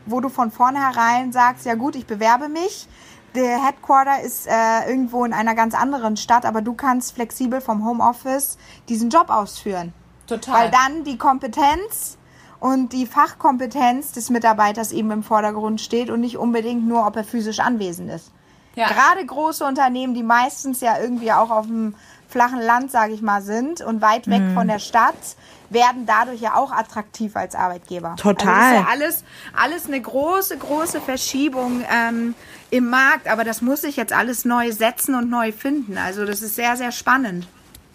wo 0.07 0.21
du 0.21 0.29
von 0.29 0.51
vornherein 0.51 1.33
sagst, 1.33 1.65
ja 1.65 1.75
gut, 1.75 1.97
ich 1.97 2.07
bewerbe 2.07 2.49
mich, 2.49 2.89
der 3.35 3.65
Headquarter 3.65 4.21
ist 4.23 4.47
äh, 4.47 4.89
irgendwo 4.89 5.25
in 5.25 5.33
einer 5.33 5.55
ganz 5.55 5.75
anderen 5.75 6.17
Stadt, 6.17 6.45
aber 6.45 6.63
du 6.63 6.75
kannst 6.75 7.15
flexibel 7.15 7.61
vom 7.61 7.85
Homeoffice 7.85 8.59
diesen 8.89 9.11
Job 9.11 9.31
ausführen. 9.31 9.93
Total. 10.27 10.55
Weil 10.55 10.71
dann 10.71 11.05
die 11.05 11.19
Kompetenz 11.19 12.19
und 12.61 12.93
die 12.93 13.07
Fachkompetenz 13.07 14.13
des 14.13 14.31
Mitarbeiters 14.31 14.93
eben 14.93 15.11
im 15.11 15.23
Vordergrund 15.23 15.81
steht 15.81 16.11
und 16.11 16.21
nicht 16.21 16.39
unbedingt 16.39 16.87
nur, 16.87 17.07
ob 17.07 17.17
er 17.17 17.25
physisch 17.25 17.61
anwesend 17.61 18.11
ist. 18.11 18.31
Ja. 18.75 18.87
Gerade 18.87 19.27
große 19.27 19.65
Unternehmen, 19.65 20.15
die 20.15 20.23
meistens 20.23 20.81
ja 20.81 20.99
irgendwie 20.99 21.33
auch 21.33 21.51
auf 21.51 21.67
dem 21.67 21.95
flachen 22.29 22.61
Land, 22.61 22.91
sage 22.91 23.13
ich 23.13 23.21
mal, 23.21 23.43
sind 23.43 23.83
und 23.83 24.01
weit 24.01 24.29
weg 24.29 24.41
mhm. 24.41 24.55
von 24.55 24.67
der 24.67 24.79
Stadt, 24.79 25.37
werden 25.73 26.07
dadurch 26.07 26.41
ja 26.41 26.55
auch 26.55 26.73
attraktiv 26.73 27.37
als 27.37 27.55
Arbeitgeber. 27.55 28.17
Total. 28.17 28.49
Also 28.49 28.61
das 28.61 28.67
ist 28.67 28.75
ja 28.75 28.87
alles, 28.91 29.25
alles 29.55 29.87
eine 29.87 30.01
große, 30.01 30.57
große 30.59 31.01
Verschiebung 31.01 31.85
ähm, 31.91 32.35
im 32.71 32.89
Markt, 32.89 33.29
aber 33.29 33.45
das 33.45 33.63
muss 33.63 33.83
sich 33.83 33.97
jetzt 33.97 34.13
alles 34.13 34.45
neu 34.45 34.73
setzen 34.73 35.15
und 35.15 35.31
neu 35.31 35.53
finden. 35.53 35.99
Also 35.99 36.25
das 36.25 36.43
ist 36.43 36.57
sehr, 36.57 36.77
sehr 36.77 36.93
spannend. 36.93 37.47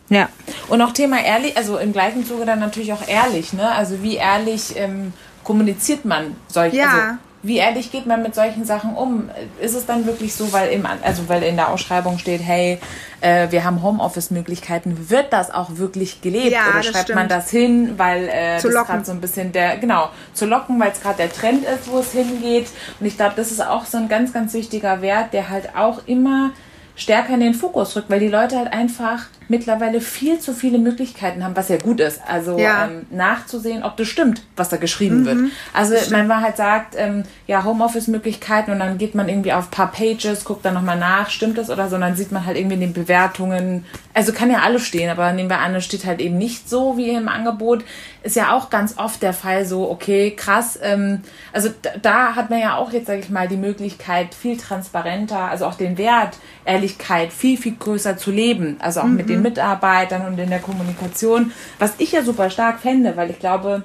Ja, 0.10 0.30
und 0.70 0.82
auch 0.82 0.94
Thema 0.94 1.22
ehrlich, 1.22 1.58
also 1.58 1.78
im 1.78 1.92
gleichen 1.92 2.26
Zuge 2.26 2.46
dann 2.46 2.60
natürlich 2.60 2.94
auch 2.94 3.06
ehrlich, 3.08 3.52
ne? 3.52 3.70
Also 3.70 4.02
wie 4.02 4.16
ehrlich 4.16 4.78
ähm, 4.78 5.12
kommuniziert 5.44 6.06
man 6.06 6.36
solche, 6.48 6.78
ja. 6.78 6.92
also 6.92 7.18
wie 7.48 7.58
ehrlich 7.58 7.92
geht 7.92 8.06
man 8.06 8.22
mit 8.22 8.36
solchen 8.36 8.66
Sachen 8.66 8.96
um? 8.96 9.30
Ist 9.62 9.74
es 9.74 9.86
dann 9.86 10.06
wirklich 10.06 10.36
so, 10.36 10.52
weil 10.52 10.70
im, 10.72 10.86
also 10.86 11.30
weil 11.30 11.44
in 11.44 11.56
der 11.56 11.70
Ausschreibung 11.70 12.18
steht, 12.18 12.42
hey, 12.44 12.80
äh, 13.22 13.50
wir 13.52 13.64
haben 13.64 13.82
Homeoffice-Möglichkeiten, 13.82 15.10
wird 15.10 15.32
das 15.32 15.50
auch 15.50 15.78
wirklich 15.78 16.22
gelebt 16.22 16.52
ja, 16.52 16.70
oder 16.70 16.84
schreibt 16.84 17.06
stimmt. 17.06 17.16
man 17.16 17.30
das 17.30 17.50
hin, 17.50 17.94
weil 17.98 18.28
äh, 18.28 18.58
zu 18.60 18.70
das 18.70 18.86
gerade 18.86 19.06
so 19.06 19.14
ein 19.14 19.22
bisschen 19.22 19.54
der, 19.54 19.78
genau, 19.78 20.10
zu 20.34 20.46
locken, 20.46 20.80
weil 20.80 20.92
es 20.92 21.02
gerade 21.02 21.18
der 21.18 21.32
Trend 21.32 21.64
ist, 21.64 21.90
wo 21.90 22.00
es 22.00 22.12
hingeht. 22.12 22.68
Und 23.00 23.06
ich 23.06 23.16
glaube, 23.16 23.34
das 23.36 23.52
ist 23.52 23.66
auch 23.66 23.86
so 23.86 23.98
ein 23.98 24.10
ganz, 24.10 24.34
ganz 24.34 24.54
wichtiger 24.54 25.02
Wert, 25.02 25.34
der 25.34 25.50
halt 25.50 25.76
auch 25.76 26.02
immer 26.06 26.52
stärker 26.96 27.36
in 27.36 27.40
den 27.40 27.54
Fokus 27.54 27.96
rückt, 27.96 28.10
weil 28.10 28.20
die 28.20 28.28
Leute 28.28 28.58
halt 28.58 28.74
einfach 28.74 29.28
mittlerweile 29.50 30.02
viel 30.02 30.40
zu 30.40 30.54
viele 30.54 30.78
Möglichkeiten 30.78 31.44
haben, 31.44 31.56
was 31.56 31.70
ja 31.70 31.78
gut 31.78 32.00
ist. 32.00 32.22
Also 32.28 32.58
ja. 32.58 32.86
ähm, 32.86 33.06
nachzusehen, 33.10 33.84
ob 33.84 33.98
das 33.98 34.08
stimmt, 34.08 34.42
was 34.56 34.70
da 34.70 34.78
geschrieben 34.78 35.22
mhm. 35.22 35.26
wird. 35.26 35.38
Also 35.74 35.96
wenn 36.10 36.28
man 36.28 36.42
halt 36.42 36.58
sagt, 36.58 36.96
ähm, 36.98 37.24
ja, 37.48 37.64
Homeoffice-Möglichkeiten 37.64 38.72
und 38.72 38.80
dann 38.80 38.98
geht 38.98 39.16
man 39.16 39.30
irgendwie 39.30 39.54
auf 39.54 39.68
ein 39.68 39.72
paar 39.72 39.92
Pages, 39.92 40.46
guckt 40.46 40.66
dann 40.66 40.74
nochmal 40.74 40.98
nach, 40.98 41.30
stimmt 41.30 41.58
das 41.58 41.70
oder 41.70 41.90
so, 41.90 41.96
und 41.96 42.02
dann 42.02 42.16
sieht 42.16 42.32
man 42.32 42.46
halt 42.46 42.58
irgendwie 42.58 42.76
in 42.76 42.82
den 42.82 42.94
Bewertungen, 42.94 43.86
also 44.14 44.34
kann 44.34 44.52
ja 44.52 44.60
alles 44.60 44.86
stehen, 44.86 45.10
aber 45.10 45.32
nehmen 45.32 45.50
wir 45.50 45.60
an, 45.60 45.76
es 45.76 45.86
steht 45.86 46.06
halt 46.06 46.20
eben 46.20 46.38
nicht 46.38 46.70
so 46.70 46.98
wie 46.98 47.10
im 47.10 47.30
Angebot. 47.30 47.84
Ist 48.24 48.36
ja 48.36 48.54
auch 48.54 48.70
ganz 48.70 48.98
oft 48.98 49.22
der 49.22 49.34
Fall 49.34 49.66
so, 49.66 49.90
okay, 49.90 50.32
krass, 50.32 50.78
ähm, 50.82 51.22
also 51.54 51.70
da, 51.82 51.92
da 52.02 52.36
hat 52.36 52.50
man 52.50 52.60
ja 52.60 52.76
auch 52.76 52.92
jetzt, 52.92 53.08
sage 53.08 53.20
ich 53.20 53.30
mal, 53.30 53.48
die 53.48 53.58
Möglichkeit, 53.58 54.34
viel 54.34 54.58
transparenter, 54.58 55.40
also 55.40 55.66
auch 55.66 55.76
den 55.76 55.98
Wert, 55.98 56.38
Ehrlichkeit 56.66 57.32
viel, 57.32 57.58
viel 57.58 57.76
größer 57.76 58.18
zu 58.18 58.32
leben. 58.32 58.78
Also 58.80 59.02
auch 59.02 59.06
mhm. 59.06 59.16
mit 59.16 59.30
den 59.30 59.37
den 59.38 59.44
Mitarbeitern 59.44 60.26
und 60.26 60.40
in 60.40 60.50
der 60.50 60.60
Kommunikation, 60.60 61.52
was 61.80 61.94
ich 61.98 62.12
ja 62.12 62.24
super 62.24 62.50
stark 62.50 62.80
fände, 62.80 63.16
weil 63.16 63.30
ich 63.30 63.40
glaube, 63.40 63.84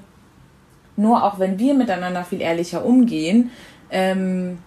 nur 0.97 1.25
auch 1.25 1.39
wenn 1.39 1.59
wir 1.59 1.75
miteinander 1.75 2.25
viel 2.25 2.41
ehrlicher 2.41 2.85
umgehen, 2.85 3.51
ähm, 3.91 4.59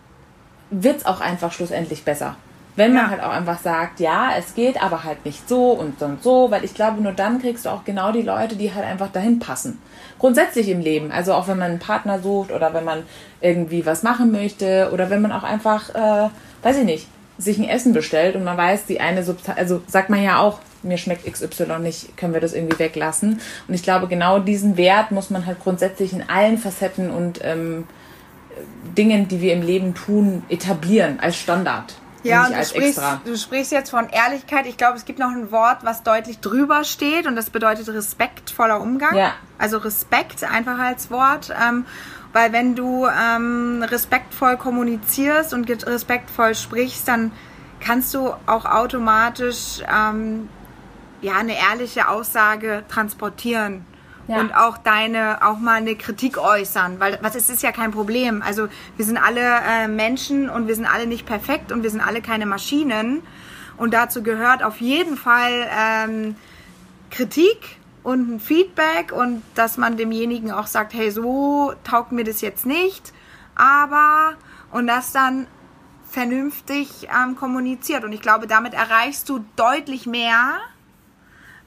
wird 0.69 0.97
es 0.97 1.05
auch 1.05 1.21
einfach 1.21 1.51
schlussendlich 1.51 2.03
besser. 2.03 2.35
Wenn 2.75 2.93
man 2.93 3.05
ja. 3.05 3.09
halt 3.11 3.23
auch 3.23 3.29
einfach 3.29 3.59
sagt, 3.59 4.01
ja, 4.01 4.31
es 4.37 4.53
geht, 4.53 4.81
aber 4.83 5.05
halt 5.05 5.23
nicht 5.23 5.47
so 5.47 5.71
und 5.71 5.99
so 5.99 6.05
und 6.05 6.21
so, 6.21 6.51
weil 6.51 6.65
ich 6.65 6.73
glaube, 6.73 7.01
nur 7.01 7.13
dann 7.13 7.39
kriegst 7.39 7.65
du 7.65 7.69
auch 7.69 7.85
genau 7.85 8.11
die 8.11 8.21
Leute, 8.21 8.57
die 8.57 8.73
halt 8.73 8.85
einfach 8.85 9.11
dahin 9.11 9.39
passen. 9.39 9.79
Grundsätzlich 10.19 10.67
im 10.67 10.81
Leben, 10.81 11.11
also 11.11 11.33
auch 11.33 11.47
wenn 11.47 11.57
man 11.57 11.71
einen 11.71 11.79
Partner 11.79 12.19
sucht 12.19 12.51
oder 12.51 12.73
wenn 12.73 12.83
man 12.83 13.03
irgendwie 13.39 13.85
was 13.85 14.03
machen 14.03 14.31
möchte 14.31 14.89
oder 14.93 15.09
wenn 15.09 15.21
man 15.21 15.31
auch 15.31 15.43
einfach, 15.43 15.95
äh, 15.95 16.29
weiß 16.63 16.79
ich 16.79 16.83
nicht, 16.83 17.07
sich 17.37 17.57
ein 17.57 17.67
Essen 17.67 17.93
bestellt 17.93 18.35
und 18.35 18.43
man 18.43 18.57
weiß, 18.57 18.85
die 18.85 18.99
eine 18.99 19.23
Substanz, 19.23 19.57
also 19.57 19.81
sagt 19.87 20.09
man 20.09 20.21
ja 20.21 20.39
auch, 20.39 20.59
mir 20.85 20.97
schmeckt 20.97 21.31
XY 21.31 21.79
nicht, 21.79 22.17
können 22.17 22.33
wir 22.33 22.41
das 22.41 22.53
irgendwie 22.53 22.79
weglassen. 22.79 23.41
Und 23.67 23.73
ich 23.73 23.83
glaube, 23.83 24.07
genau 24.07 24.39
diesen 24.39 24.77
Wert 24.77 25.11
muss 25.11 25.29
man 25.29 25.45
halt 25.45 25.59
grundsätzlich 25.61 26.13
in 26.13 26.27
allen 26.29 26.57
Facetten 26.57 27.11
und 27.11 27.39
ähm, 27.43 27.87
Dingen, 28.97 29.27
die 29.27 29.41
wir 29.41 29.53
im 29.53 29.61
Leben 29.61 29.93
tun, 29.93 30.43
etablieren 30.49 31.19
als 31.19 31.35
Standard. 31.37 31.95
Ja, 32.23 32.47
und 32.47 32.55
du 32.55 32.65
sprichst, 32.65 33.01
du 33.25 33.37
sprichst 33.37 33.71
jetzt 33.71 33.91
von 33.91 34.09
Ehrlichkeit. 34.09 34.65
Ich 34.65 34.77
glaube, 34.77 34.97
es 34.97 35.05
gibt 35.05 35.19
noch 35.19 35.29
ein 35.29 35.51
Wort, 35.51 35.79
was 35.83 36.01
deutlich 36.01 36.39
drüber 36.39 36.83
steht 36.83 37.27
und 37.27 37.35
das 37.35 37.51
bedeutet 37.51 37.87
respektvoller 37.87 38.81
Umgang. 38.81 39.15
Ja. 39.15 39.33
Also 39.59 39.77
Respekt 39.77 40.43
einfach 40.43 40.79
als 40.79 41.11
Wort. 41.11 41.51
Ähm, 41.51 41.85
weil 42.33 42.51
wenn 42.51 42.75
du 42.75 43.07
ähm, 43.07 43.81
respektvoll 43.83 44.57
kommunizierst 44.57 45.53
und 45.53 45.69
respektvoll 45.85 46.55
sprichst, 46.55 47.07
dann 47.07 47.31
kannst 47.79 48.13
du 48.13 48.33
auch 48.45 48.65
automatisch 48.65 49.81
ähm, 49.89 50.49
ja, 51.21 51.37
eine 51.37 51.57
ehrliche 51.57 52.09
Aussage 52.09 52.83
transportieren. 52.89 53.85
Ja. 54.27 54.39
Und 54.39 54.55
auch 54.55 54.79
deine, 54.79 55.45
auch 55.45 55.59
mal 55.59 55.75
eine 55.75 55.95
Kritik 55.95 56.39
äußern, 56.39 56.99
weil 56.99 57.19
was 57.21 57.35
ist, 57.35 57.49
ist 57.49 57.61
ja 57.61 57.71
kein 57.71 57.91
Problem. 57.91 58.41
Also 58.41 58.67
wir 58.97 59.05
sind 59.05 59.17
alle 59.17 59.41
äh, 59.41 59.87
Menschen 59.87 60.49
und 60.49 60.67
wir 60.67 60.73
sind 60.73 60.87
alle 60.87 61.05
nicht 61.05 61.27
perfekt 61.27 61.71
und 61.71 61.83
wir 61.83 61.91
sind 61.91 62.01
alle 62.01 62.21
keine 62.21 62.47
Maschinen. 62.47 63.21
Und 63.77 63.93
dazu 63.93 64.23
gehört 64.23 64.63
auf 64.63 64.81
jeden 64.81 65.15
Fall 65.15 65.69
ähm, 65.69 66.35
Kritik 67.11 67.77
und 68.01 68.35
ein 68.35 68.39
Feedback 68.39 69.11
und 69.11 69.43
dass 69.53 69.77
man 69.77 69.97
demjenigen 69.97 70.51
auch 70.51 70.67
sagt, 70.67 70.93
hey, 70.93 71.11
so 71.11 71.73
taugt 71.83 72.11
mir 72.11 72.23
das 72.23 72.41
jetzt 72.41 72.65
nicht, 72.65 73.13
aber 73.55 74.33
und 74.71 74.87
das 74.87 75.11
dann 75.11 75.47
vernünftig 76.09 77.07
ähm, 77.13 77.35
kommuniziert. 77.35 78.03
Und 78.03 78.13
ich 78.13 78.21
glaube, 78.21 78.47
damit 78.47 78.73
erreichst 78.73 79.27
du 79.29 79.43
deutlich 79.55 80.05
mehr, 80.05 80.59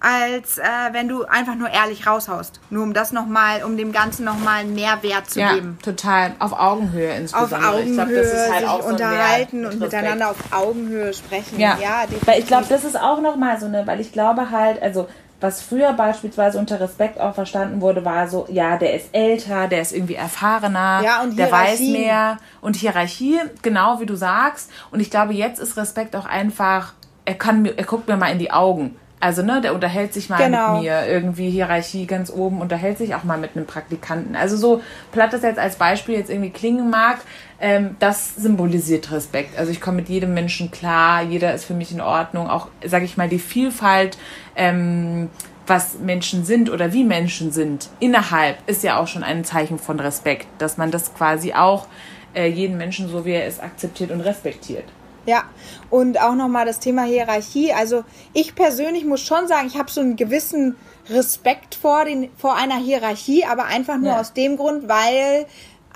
als 0.01 0.59
äh, 0.59 0.63
wenn 0.93 1.09
du 1.09 1.25
einfach 1.25 1.55
nur 1.55 1.71
ehrlich 1.71 2.07
raushaust. 2.07 2.61
Nur 2.71 2.83
um 2.85 2.95
das 2.95 3.13
nochmal, 3.13 3.65
um 3.65 3.77
dem 3.77 3.93
Ganzen 3.93 4.25
nochmal 4.25 4.65
mehr 4.65 5.03
Wert 5.03 5.31
zu 5.31 5.41
ja, 5.41 5.55
geben. 5.55 5.79
total. 5.83 6.33
Auf 6.39 6.53
Augenhöhe 6.53 7.15
insbesondere. 7.15 7.61
Auf 7.61 7.75
Augenhöhe 7.75 7.89
ich 7.89 7.95
glaub, 7.95 8.09
das 8.09 8.27
ist 8.27 8.53
halt 8.53 8.61
sich 8.61 8.69
auch 8.69 8.83
so 8.83 8.89
unterhalten 8.89 9.65
und 9.65 9.73
mit 9.73 9.81
miteinander 9.81 10.31
auf 10.31 10.37
Augenhöhe 10.53 11.13
sprechen. 11.13 11.59
Ja, 11.59 11.79
ja 11.81 12.05
weil 12.25 12.39
ich 12.39 12.47
glaube, 12.47 12.67
das 12.69 12.85
ist 12.85 12.99
auch 12.99 13.21
nochmal 13.21 13.59
so 13.59 13.67
eine, 13.67 13.87
weil 13.87 14.01
ich 14.01 14.13
glaube 14.13 14.51
halt, 14.51 14.81
also 14.83 15.09
was 15.41 15.63
früher 15.63 15.93
beispielsweise 15.93 16.59
unter 16.59 16.81
Respekt 16.81 17.21
auch 17.21 17.35
verstanden 17.35 17.81
wurde, 17.81 18.05
war 18.05 18.29
so, 18.29 18.47
ja, 18.51 18.77
der 18.77 18.95
ist 18.95 19.11
älter, 19.13 19.69
der 19.69 19.83
ist 19.83 19.93
irgendwie 19.93 20.17
erfahrener, 20.17 21.01
Ja, 21.05 21.25
der 21.27 21.51
weiß 21.51 21.81
mehr 21.81 22.39
und 22.61 22.75
Hierarchie, 22.75 23.39
genau 23.63 24.01
wie 24.01 24.07
du 24.07 24.17
sagst. 24.17 24.71
Und 24.91 24.99
ich 25.01 25.11
glaube, 25.11 25.35
jetzt 25.35 25.61
ist 25.61 25.77
Respekt 25.77 26.17
auch 26.17 26.27
einfach, 26.27 26.95
er 27.25 27.35
kann 27.35 27.63
mir, 27.63 27.79
er 27.79 27.85
guckt 27.85 28.09
mir 28.09 28.17
mal 28.17 28.33
in 28.33 28.41
die 28.41 28.51
Augen. 28.51 28.97
Also, 29.21 29.43
ne, 29.43 29.61
der 29.61 29.75
unterhält 29.75 30.13
sich 30.15 30.29
mal 30.29 30.39
Genau. 30.39 30.75
mit 30.75 30.83
mir, 30.83 31.07
irgendwie 31.07 31.51
Hierarchie 31.51 32.07
ganz 32.07 32.31
oben, 32.31 32.61
unterhält 32.61 32.99
sich 32.99 33.15
auch 33.15 33.25
mal 33.25 33.39
mit 33.39 33.57
einem 33.57 33.67
Praktikanten. 33.67 34.37
Also 34.37 34.57
so 34.57 34.81
platt 35.13 35.33
das 35.33 35.43
jetzt 35.43 35.59
als 35.59 35.77
Beispiel 35.77 36.15
jetzt 36.15 36.31
irgendwie 36.31 36.51
klingen 36.51 36.89
mag, 36.91 37.19
ähm, 37.61 37.97
das 37.99 38.37
symbolisiert 38.37 39.11
Respekt. 39.11 39.59
Also 39.59 39.73
ich 39.73 39.81
komme 39.81 39.97
mit 39.99 40.09
jedem 40.09 40.35
Menschen 40.35 40.71
klar, 40.71 41.23
jeder 41.23 41.53
ist 41.55 41.65
für 41.65 41.75
mich 41.75 41.91
in 41.93 42.01
Ordnung. 42.01 42.49
Auch, 42.49 42.69
sage 42.85 43.05
ich 43.05 43.17
mal, 43.17 43.29
die 43.29 43.41
Vielfalt, 43.41 44.17
ähm, 44.55 45.31
was 45.67 45.99
Menschen 45.99 46.45
sind 46.45 46.71
oder 46.71 46.93
wie 46.93 47.05
Menschen 47.05 47.51
sind, 47.53 47.89
innerhalb 48.01 48.57
ist 48.69 48.83
ja 48.85 48.99
auch 48.99 49.07
schon 49.07 49.23
ein 49.23 49.45
Zeichen 49.45 49.79
von 49.79 50.01
Respekt, 50.01 50.47
dass 50.59 50.79
man 50.79 50.91
das 50.91 51.13
quasi 51.15 51.53
auch 51.53 51.87
äh, 52.35 52.47
jeden 52.47 52.77
Menschen 52.79 53.09
so 53.09 53.25
wie 53.25 53.33
er 53.33 53.47
ist 53.47 53.63
akzeptiert 53.63 54.11
und 54.11 54.21
respektiert. 54.21 54.85
Ja, 55.27 55.45
und 55.91 56.21
auch 56.21 56.35
nochmal 56.35 56.65
das 56.65 56.79
Thema 56.79 57.03
Hierarchie. 57.03 57.73
Also 57.73 58.05
ich 58.33 58.55
persönlich 58.55 59.05
muss 59.05 59.21
schon 59.21 59.47
sagen, 59.47 59.67
ich 59.67 59.77
habe 59.77 59.91
so 59.91 60.01
einen 60.01 60.17
gewissen 60.17 60.77
Respekt 61.11 61.75
vor, 61.75 62.05
den, 62.05 62.31
vor 62.37 62.55
einer 62.57 62.77
Hierarchie, 62.77 63.45
aber 63.45 63.65
einfach 63.65 63.99
nur 63.99 64.13
Ja. 64.13 64.21
aus 64.21 64.33
dem 64.33 64.57
Grund, 64.57 64.89
weil 64.89 65.47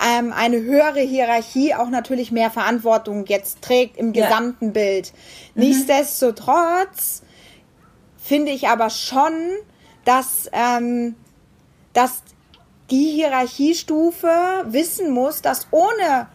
ähm, 0.04 0.32
eine 0.32 0.60
höhere 0.60 1.00
Hierarchie 1.00 1.74
auch 1.74 1.88
natürlich 1.88 2.32
mehr 2.32 2.50
Verantwortung 2.50 3.24
jetzt 3.26 3.62
trägt 3.62 3.96
im 3.96 4.12
Ja. 4.12 4.26
gesamten 4.26 4.72
Bild. 4.72 5.12
Nichtsdestotrotz 5.54 7.22
finde 8.16 8.52
ich 8.52 8.68
aber 8.68 8.90
schon, 8.90 9.32
dass, 10.04 10.48
ähm, 10.52 11.14
dass 11.92 12.22
die 12.90 13.10
Hierarchiestufe 13.12 14.28
wissen 14.66 15.10
muss, 15.10 15.42
dass 15.42 15.68
ohne 15.70 16.26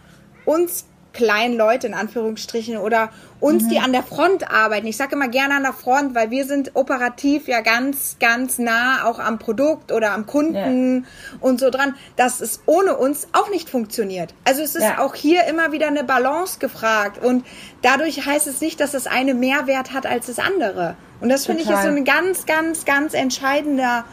uns 0.45 0.85
kleinen 1.17 1.57
Leute 1.57 1.87
in 1.87 1.93
Anführungsstrichen 1.95 2.77
oder 2.77 3.09
uns, 3.39 3.67
die 3.67 3.79
an 3.79 3.91
der 3.91 4.03
Front 4.03 4.49
arbeiten. 4.51 4.85
Ich 4.87 4.97
sage 4.97 5.15
immer 5.15 5.27
gerne 5.27 5.55
an 5.55 5.63
der 5.63 5.73
Front, 5.73 6.13
weil 6.15 6.29
wir 6.29 6.45
sind 6.45 6.71
operativ 6.75 7.47
ja 7.47 7.61
ganz, 7.61 8.17
ganz 8.19 8.59
nah 8.59 9.03
auch 9.05 9.17
am 9.19 9.39
Produkt 9.39 9.91
oder 9.91 10.11
am 10.11 10.25
Kunden 10.27 11.05
und 11.39 11.59
so 11.59 11.69
dran, 11.71 11.95
dass 12.15 12.39
es 12.39 12.61
ohne 12.67 12.95
uns 12.97 13.27
auch 13.33 13.49
nicht 13.49 13.69
funktioniert. 13.69 14.33
Also 14.45 14.61
es 14.61 14.75
ist 14.75 14.83
Ja. 14.83 14.99
auch 14.99 15.15
hier 15.15 15.45
immer 15.45 15.71
wieder 15.71 15.87
eine 15.87 16.03
Balance 16.03 16.59
gefragt 16.59 17.23
und 17.23 17.45
dadurch 17.81 18.25
heißt 18.25 18.45
es 18.47 18.61
nicht, 18.61 18.79
dass 18.79 18.91
das 18.91 19.07
eine 19.07 19.33
mehr 19.33 19.65
Wert 19.67 19.93
hat 19.93 20.05
als 20.05 20.27
das 20.27 20.37
andere. 20.39 20.95
Und 21.19 21.29
das 21.29 21.47
finde 21.47 21.63
ich 21.63 21.69
ist 21.69 21.81
so 21.81 21.87
ein 21.89 22.05
ganz, 22.05 22.45
ganz, 22.45 22.85
ganz 22.85 23.13
entscheidender, 23.15 24.05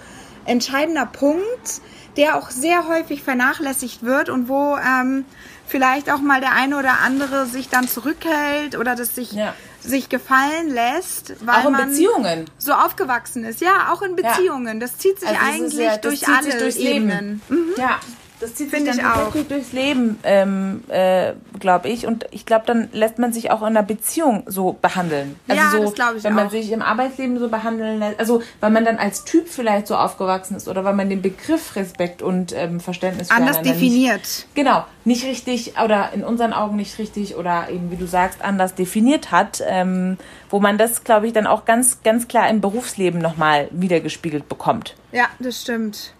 entscheidender 0.46 1.06
Punkt, 1.06 1.82
der 2.16 2.36
auch 2.36 2.50
sehr 2.50 2.86
häufig 2.88 3.22
vernachlässigt 3.22 4.04
wird 4.04 4.28
und 4.28 4.48
wo 4.48 4.76
ähm, 4.76 5.24
vielleicht 5.66 6.10
auch 6.10 6.20
mal 6.20 6.40
der 6.40 6.52
eine 6.52 6.78
oder 6.78 7.00
andere 7.00 7.46
sich 7.46 7.68
dann 7.68 7.88
zurückhält 7.88 8.76
oder 8.76 8.94
das 8.94 9.14
sich, 9.14 9.32
Ja. 9.32 9.54
sich 9.80 10.08
gefallen 10.08 10.68
lässt, 10.70 11.34
weil 11.46 11.56
Auch 11.62 11.66
in 11.66 11.72
man 11.72 11.88
Beziehungen. 11.90 12.44
so 12.58 12.72
aufgewachsen 12.72 13.44
ist. 13.44 13.60
Ja, 13.60 13.92
auch 13.92 14.02
in 14.02 14.16
Beziehungen. 14.16 14.80
Das 14.80 14.98
zieht 14.98 15.20
sich 15.20 15.28
Also 15.28 15.40
eigentlich 15.42 15.78
ja- 15.86 15.96
durch 15.98 16.26
alle 16.28 16.70
Ebenen. 16.76 17.42
Mhm. 17.48 17.56
Leben. 17.56 17.74
Ja, 17.76 17.98
das 18.40 18.54
zieht 18.54 18.70
sich 18.70 18.78
Finde 18.78 18.90
dann 18.90 18.98
ich 19.00 19.04
auch. 19.04 19.14
tatsächlich 19.24 19.48
durchs 19.48 19.72
Leben, 19.72 20.18
ähm, 20.24 20.82
äh, 20.88 21.32
glaube 21.60 21.88
ich. 21.88 22.06
Und 22.06 22.26
ich 22.30 22.44
glaube, 22.46 22.64
dann 22.66 22.88
lässt 22.92 23.18
man 23.18 23.32
sich 23.32 23.50
auch 23.50 23.60
in 23.62 23.68
einer 23.68 23.82
Beziehung 23.82 24.42
so 24.46 24.76
behandeln. 24.80 25.36
Also 25.48 25.62
Ja, 25.62 25.70
so, 25.70 25.82
das 25.84 25.94
glaube 25.94 26.18
ich 26.18 26.24
wenn 26.24 26.34
man 26.34 26.48
auch. 26.48 26.50
sich 26.50 26.70
im 26.72 26.82
Arbeitsleben 26.82 27.38
so 27.38 27.48
behandeln 27.48 27.98
lässt, 28.00 28.18
also 28.18 28.42
weil 28.60 28.70
man 28.70 28.84
dann 28.84 28.98
als 28.98 29.24
Typ 29.24 29.48
vielleicht 29.48 29.86
so 29.86 29.96
aufgewachsen 29.96 30.56
ist 30.56 30.68
oder 30.68 30.84
weil 30.84 30.94
man 30.94 31.08
den 31.08 31.22
Begriff 31.22 31.76
Respekt 31.76 32.22
und 32.22 32.52
ähm, 32.56 32.80
Verständnis 32.80 33.30
Anders 33.30 33.62
definiert. 33.62 34.20
Nicht, 34.20 34.54
genau, 34.54 34.84
nicht 35.04 35.24
richtig 35.24 35.74
oder 35.82 36.12
in 36.12 36.24
unseren 36.24 36.52
Augen 36.52 36.76
nicht 36.76 36.98
richtig 36.98 37.36
oder 37.36 37.68
eben, 37.70 37.90
wie 37.90 37.96
du 37.96 38.06
sagst, 38.06 38.42
anders 38.42 38.74
definiert 38.74 39.30
hat, 39.30 39.62
ähm, 39.66 40.18
wo 40.50 40.60
man 40.60 40.76
das, 40.78 41.04
glaube 41.04 41.26
ich, 41.26 41.32
dann 41.32 41.46
auch 41.46 41.64
ganz, 41.64 42.02
ganz 42.02 42.28
klar 42.28 42.48
im 42.48 42.60
Berufsleben 42.60 43.20
nochmal 43.20 43.68
wiedergespiegelt 43.70 44.48
bekommt. 44.48 44.94
Ja, 45.12 45.26
das 45.38 45.62
stimmt. 45.62 46.12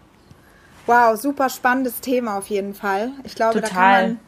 Wow, 0.87 1.16
super 1.20 1.49
spannendes 1.49 2.01
Thema 2.01 2.37
auf 2.38 2.47
jeden 2.49 2.75
Fall. 2.75 3.11
Ich 3.25 3.35
glaube, 3.35 3.61
da 3.61 3.66
Total. 3.68 4.03
kann 4.03 4.09
man 4.09 4.18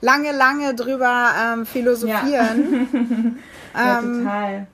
lange, 0.00 0.32
lange 0.32 0.74
drüber 0.74 1.30
ähm, 1.42 1.66
philosophieren. 1.66 3.38
Ja, 3.74 3.98
Ähm, 4.00 4.20
total. 4.24 4.66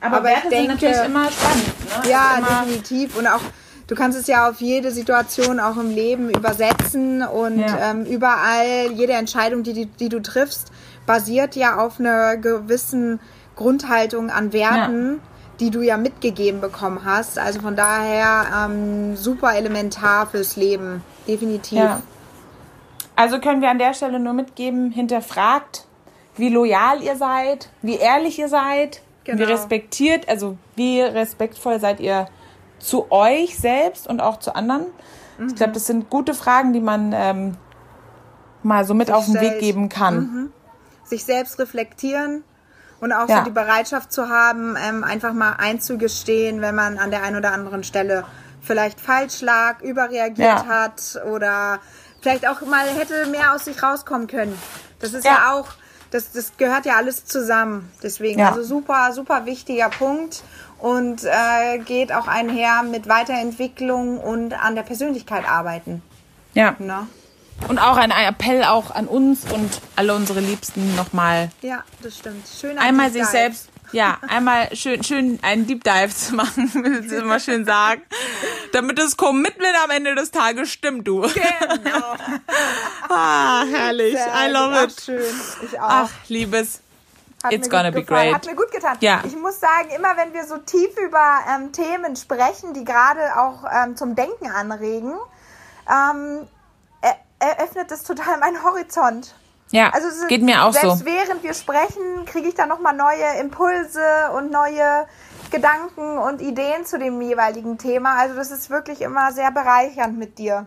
Aber, 0.00 0.16
aber 0.16 0.24
Werte 0.28 0.48
denke- 0.48 0.66
sind 0.78 0.80
natürlich 0.80 1.04
immer 1.06 1.30
spannend. 1.30 2.04
Ne? 2.04 2.10
Ja, 2.10 2.34
immer, 2.38 2.62
definitiv. 2.64 3.16
Und 3.16 3.26
auch, 3.28 3.40
du 3.86 3.94
kannst 3.94 4.18
es 4.18 4.26
ja 4.26 4.48
auf 4.48 4.60
jede 4.60 4.90
Situation 4.90 5.60
auch 5.60 5.76
im 5.76 5.90
Leben 5.90 6.28
übersetzen 6.30 7.22
und 7.22 7.58
Ja. 7.60 7.90
ähm, 7.92 8.04
überall, 8.04 8.90
jede 8.92 9.12
Entscheidung, 9.12 9.62
die, 9.62 9.74
die, 9.74 9.86
die 9.86 10.08
du 10.08 10.20
triffst, 10.20 10.72
basiert 11.06 11.54
ja 11.54 11.76
auf 11.76 12.00
einer 12.00 12.36
gewissen 12.36 13.20
Grundhaltung 13.54 14.30
an 14.30 14.52
Werten, 14.52 15.20
die 15.60 15.70
du 15.70 15.80
ja 15.82 15.96
mitgegeben 15.96 16.60
bekommen 16.60 17.04
hast. 17.04 17.38
Also 17.38 17.60
von 17.60 17.74
daher 17.76 18.46
ähm, 18.66 19.16
super 19.16 19.54
elementar 19.54 20.26
fürs 20.26 20.56
Leben. 20.56 21.02
Definitiv. 21.26 21.78
Ja. 21.78 22.02
Also 23.16 23.40
können 23.40 23.60
wir 23.60 23.68
an 23.70 23.78
der 23.78 23.94
Stelle 23.94 24.20
nur 24.20 24.32
mitgeben, 24.32 24.92
hinterfragt, 24.92 25.86
wie 26.36 26.48
loyal 26.48 27.02
ihr 27.02 27.16
seid, 27.16 27.70
wie 27.82 27.96
ehrlich 27.96 28.38
ihr 28.38 28.48
seid, 28.48 29.02
Genau. 29.24 29.40
wie 29.40 29.42
respektiert, 29.44 30.26
also 30.28 30.56
wie 30.76 31.00
respektvoll 31.02 31.80
seid 31.80 32.00
ihr 32.00 32.28
zu 32.78 33.10
euch 33.12 33.58
selbst 33.58 34.06
und 34.06 34.20
auch 34.22 34.38
zu 34.38 34.54
anderen. 34.54 34.86
Ich 35.46 35.54
glaube, 35.54 35.72
das 35.72 35.86
sind 35.86 36.08
gute 36.10 36.32
Fragen, 36.34 36.72
die 36.72 36.80
man 36.80 37.12
ähm, 37.14 37.56
mal 38.62 38.84
so 38.86 38.94
mit 38.94 39.08
Sich 39.08 39.14
auf 39.16 39.26
den 39.26 39.34
Weg 39.34 39.40
stellt. 39.48 39.60
geben 39.60 39.88
kann. 39.88 40.50
sich 41.04 41.24
selbst 41.24 41.58
reflektieren 41.58 42.42
und 43.00 43.12
auch 43.12 43.28
Ja. 43.28 43.38
so 43.38 43.44
die 43.44 43.50
Bereitschaft 43.50 44.12
zu 44.12 44.28
haben, 44.28 44.76
ähm, 44.76 45.04
einfach 45.04 45.32
mal 45.32 45.52
einzugestehen, 45.58 46.60
wenn 46.60 46.74
man 46.74 46.98
an 46.98 47.10
der 47.10 47.22
einen 47.22 47.36
oder 47.36 47.52
anderen 47.52 47.84
Stelle 47.84 48.24
vielleicht 48.60 49.00
falsch 49.00 49.40
lag, 49.40 49.80
überreagiert 49.82 50.64
Ja. 50.64 50.66
hat 50.66 51.20
oder 51.30 51.78
vielleicht 52.20 52.46
auch 52.48 52.60
mal 52.62 52.86
hätte 52.88 53.26
mehr 53.26 53.54
aus 53.54 53.64
sich 53.66 53.82
rauskommen 53.82 54.26
können. 54.26 54.56
Das 55.00 55.12
ist 55.14 55.24
ja, 55.24 55.32
Ja. 55.32 55.52
auch, 55.54 55.68
das, 56.10 56.32
das 56.32 56.52
gehört 56.56 56.84
ja 56.86 56.96
alles 56.96 57.24
zusammen. 57.24 57.90
Deswegen, 58.02 58.42
also 58.42 58.62
super, 58.62 59.12
super 59.12 59.46
wichtiger 59.46 59.88
Punkt 59.90 60.42
und 60.78 61.24
äh, 61.24 61.78
geht 61.78 62.12
auch 62.12 62.26
einher 62.26 62.82
mit 62.82 63.08
Weiterentwicklung 63.08 64.18
und 64.18 64.52
an 64.54 64.74
der 64.74 64.82
Persönlichkeit 64.82 65.48
arbeiten. 65.48 66.02
Ja. 66.54 66.74
Ne? 66.78 67.06
Und 67.66 67.78
auch 67.78 67.96
ein 67.96 68.10
Appell 68.10 68.64
auch 68.64 68.90
an 68.90 69.06
uns 69.06 69.44
und 69.52 69.80
alle 69.96 70.14
unsere 70.14 70.40
Liebsten 70.40 70.94
nochmal 70.94 71.50
Ja, 71.60 71.84
das 72.02 72.16
stimmt. 72.18 72.46
Schön 72.48 72.78
einmal 72.78 73.10
sich 73.10 73.26
selbst, 73.26 73.68
ja, 73.92 74.18
einmal 74.28 74.74
schön, 74.76 75.02
schön 75.02 75.38
einen 75.42 75.66
Deep 75.66 75.82
Dive 75.84 76.14
zu 76.14 76.34
machen, 76.34 76.72
will 76.84 77.04
ich 77.04 77.12
immer 77.12 77.40
schön 77.40 77.64
sagen, 77.64 78.02
damit 78.72 78.98
das 78.98 79.16
Commitment 79.16 79.74
am 79.84 79.90
Ende 79.90 80.14
des 80.14 80.30
Tages 80.30 80.70
stimmt, 80.70 81.06
du. 81.06 81.22
Genau. 81.22 82.14
Ah, 83.10 83.64
herrlich. 83.64 84.14
I 84.14 84.50
love 84.50 84.84
it. 84.84 85.00
schön. 85.00 85.22
Ich 85.64 85.80
auch. 85.80 85.88
Ach, 85.88 86.10
Liebes. 86.28 86.80
Hat 87.42 87.52
it's 87.52 87.70
gonna 87.70 87.90
be 87.90 88.02
gefallen. 88.02 88.32
great. 88.32 88.34
Hat 88.34 88.46
mir 88.46 88.54
gut 88.54 88.70
getan. 88.70 88.98
Ja. 89.00 89.22
Ich 89.24 89.34
muss 89.34 89.58
sagen, 89.60 89.88
immer 89.96 90.16
wenn 90.16 90.34
wir 90.34 90.44
so 90.44 90.58
tief 90.58 90.90
über 90.98 91.38
ähm, 91.48 91.72
Themen 91.72 92.16
sprechen, 92.16 92.74
die 92.74 92.84
gerade 92.84 93.38
auch 93.38 93.64
ähm, 93.72 93.96
zum 93.96 94.14
Denken 94.14 94.50
anregen, 94.50 95.14
ähm, 95.88 96.46
eröffnet 97.38 97.90
das 97.90 98.02
total 98.02 98.38
meinen 98.38 98.62
Horizont. 98.62 99.34
Ja, 99.70 99.90
Also 99.90 100.08
es 100.08 100.26
geht 100.28 100.42
mir 100.42 100.64
auch 100.64 100.72
selbst 100.72 101.00
so. 101.00 101.04
während 101.04 101.42
wir 101.42 101.52
sprechen, 101.52 102.24
kriege 102.24 102.48
ich 102.48 102.54
da 102.54 102.64
nochmal 102.66 102.94
neue 102.94 103.38
Impulse 103.38 104.00
und 104.34 104.50
neue 104.50 105.06
Gedanken 105.50 106.18
und 106.18 106.40
Ideen 106.40 106.86
zu 106.86 106.98
dem 106.98 107.20
jeweiligen 107.20 107.76
Thema. 107.76 108.16
Also 108.18 108.34
das 108.34 108.50
ist 108.50 108.70
wirklich 108.70 109.02
immer 109.02 109.32
sehr 109.32 109.50
bereichernd 109.50 110.18
mit 110.18 110.38
dir. 110.38 110.66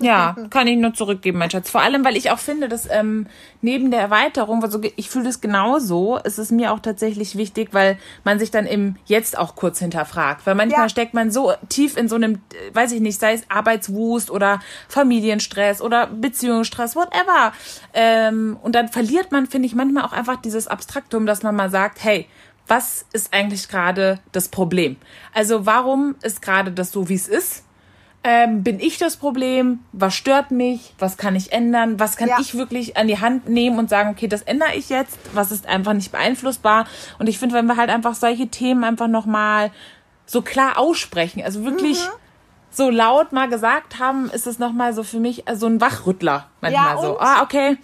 Ja, 0.00 0.36
kann 0.50 0.68
ich 0.68 0.78
nur 0.78 0.94
zurückgeben, 0.94 1.38
mein 1.38 1.50
Schatz. 1.50 1.70
Vor 1.70 1.80
allem, 1.80 2.04
weil 2.04 2.16
ich 2.16 2.30
auch 2.30 2.38
finde, 2.38 2.68
dass 2.68 2.88
ähm, 2.88 3.26
neben 3.62 3.90
der 3.90 4.00
Erweiterung, 4.00 4.62
also 4.62 4.80
ich 4.96 5.10
fühle 5.10 5.24
das 5.24 5.40
genauso, 5.40 6.18
ist 6.18 6.38
es 6.38 6.50
mir 6.52 6.72
auch 6.72 6.78
tatsächlich 6.78 7.36
wichtig, 7.36 7.70
weil 7.72 7.98
man 8.22 8.38
sich 8.38 8.50
dann 8.52 8.64
im 8.66 8.94
Jetzt 9.06 9.36
auch 9.36 9.56
kurz 9.56 9.80
hinterfragt. 9.80 10.46
Weil 10.46 10.54
manchmal 10.54 10.84
Ja. 10.84 10.88
steckt 10.88 11.14
man 11.14 11.30
so 11.32 11.52
tief 11.68 11.96
in 11.96 12.08
so 12.08 12.14
einem, 12.14 12.34
äh, 12.34 12.74
weiß 12.74 12.92
ich 12.92 13.00
nicht, 13.00 13.18
sei 13.18 13.32
es 13.32 13.42
Arbeitswust 13.48 14.30
oder 14.30 14.60
Familienstress 14.88 15.80
oder 15.82 16.06
Beziehungsstress, 16.06 16.94
whatever. 16.94 17.52
Ähm, 17.92 18.56
und 18.62 18.74
dann 18.74 18.88
verliert 18.88 19.32
man, 19.32 19.46
finde 19.46 19.66
ich, 19.66 19.74
manchmal 19.74 20.04
auch 20.04 20.12
einfach 20.12 20.36
dieses 20.36 20.68
Abstraktum, 20.68 21.26
dass 21.26 21.42
man 21.42 21.56
mal 21.56 21.70
sagt, 21.70 22.04
hey, 22.04 22.26
was 22.68 23.06
ist 23.12 23.32
eigentlich 23.32 23.68
gerade 23.68 24.20
das 24.32 24.48
Problem? 24.48 24.96
Also 25.32 25.66
warum 25.66 26.16
ist 26.22 26.42
gerade 26.42 26.70
das 26.70 26.92
so, 26.92 27.08
wie 27.08 27.14
es 27.14 27.26
ist? 27.26 27.64
Ähm, 28.30 28.62
bin 28.62 28.78
ich 28.78 28.98
das 28.98 29.16
Problem? 29.16 29.78
Was 29.92 30.14
stört 30.14 30.50
mich? 30.50 30.92
Was 30.98 31.16
kann 31.16 31.34
ich 31.34 31.50
ändern? 31.52 31.98
Was 31.98 32.16
kann 32.18 32.28
Ja. 32.28 32.36
ich 32.40 32.54
wirklich 32.56 32.96
an 32.98 33.08
die 33.08 33.18
Hand 33.18 33.48
nehmen 33.48 33.78
und 33.78 33.88
sagen, 33.88 34.10
okay, 34.10 34.28
das 34.28 34.42
ändere 34.42 34.74
ich 34.74 34.90
jetzt? 34.90 35.18
Was 35.32 35.50
ist 35.50 35.64
einfach 35.66 35.94
nicht 35.94 36.12
beeinflussbar? 36.12 36.86
Und 37.18 37.26
ich 37.26 37.38
finde, 37.38 37.54
wenn 37.54 37.64
wir 37.64 37.76
halt 37.78 37.88
einfach 37.88 38.14
solche 38.14 38.48
Themen 38.48 38.84
einfach 38.84 39.08
nochmal 39.08 39.70
so 40.26 40.42
klar 40.42 40.76
aussprechen, 40.78 41.42
also 41.42 41.64
wirklich 41.64 41.98
Mhm. 42.04 42.10
so 42.70 42.90
laut 42.90 43.32
mal 43.32 43.48
gesagt 43.48 43.98
haben, 43.98 44.28
ist 44.30 44.46
es 44.46 44.58
nochmal 44.58 44.92
so 44.92 45.04
für 45.04 45.20
mich 45.20 45.44
so 45.54 45.66
ein 45.66 45.80
Wachrüttler 45.80 46.48
manchmal 46.60 46.96
Ja, 46.96 47.00
so. 47.00 47.12
und- 47.18 47.20
Ah, 47.26 47.42
okay. 47.42 47.78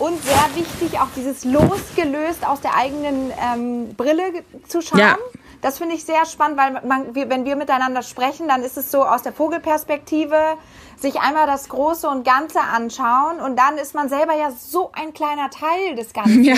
Und 0.00 0.20
sehr 0.24 0.44
wichtig, 0.56 0.98
auch 0.98 1.06
dieses 1.14 1.44
losgelöst 1.44 2.44
aus 2.44 2.60
der 2.60 2.74
eigenen 2.76 3.30
ähm, 3.40 3.94
Brille 3.94 4.42
zu 4.66 4.80
schauen. 4.82 4.98
Ja. 4.98 5.16
Das 5.62 5.78
finde 5.78 5.94
ich 5.94 6.04
sehr 6.04 6.26
spannend, 6.26 6.58
weil 6.58 6.72
man, 6.86 7.14
wir, 7.14 7.30
wenn 7.30 7.44
wir 7.44 7.54
miteinander 7.56 8.02
sprechen, 8.02 8.48
dann 8.48 8.62
ist 8.62 8.76
es 8.76 8.90
so 8.90 9.04
aus 9.04 9.22
der 9.22 9.32
Vogelperspektive, 9.32 10.36
sich 10.98 11.20
einmal 11.20 11.46
das 11.46 11.68
Große 11.68 12.08
und 12.08 12.24
Ganze 12.24 12.60
anschauen 12.60 13.40
und 13.40 13.56
dann 13.58 13.78
ist 13.78 13.94
man 13.94 14.08
selber 14.08 14.34
ja 14.36 14.50
so 14.50 14.90
ein 14.92 15.12
kleiner 15.14 15.50
Teil 15.50 15.94
des 15.96 16.12
Ganzen. 16.12 16.44
Ja. 16.44 16.54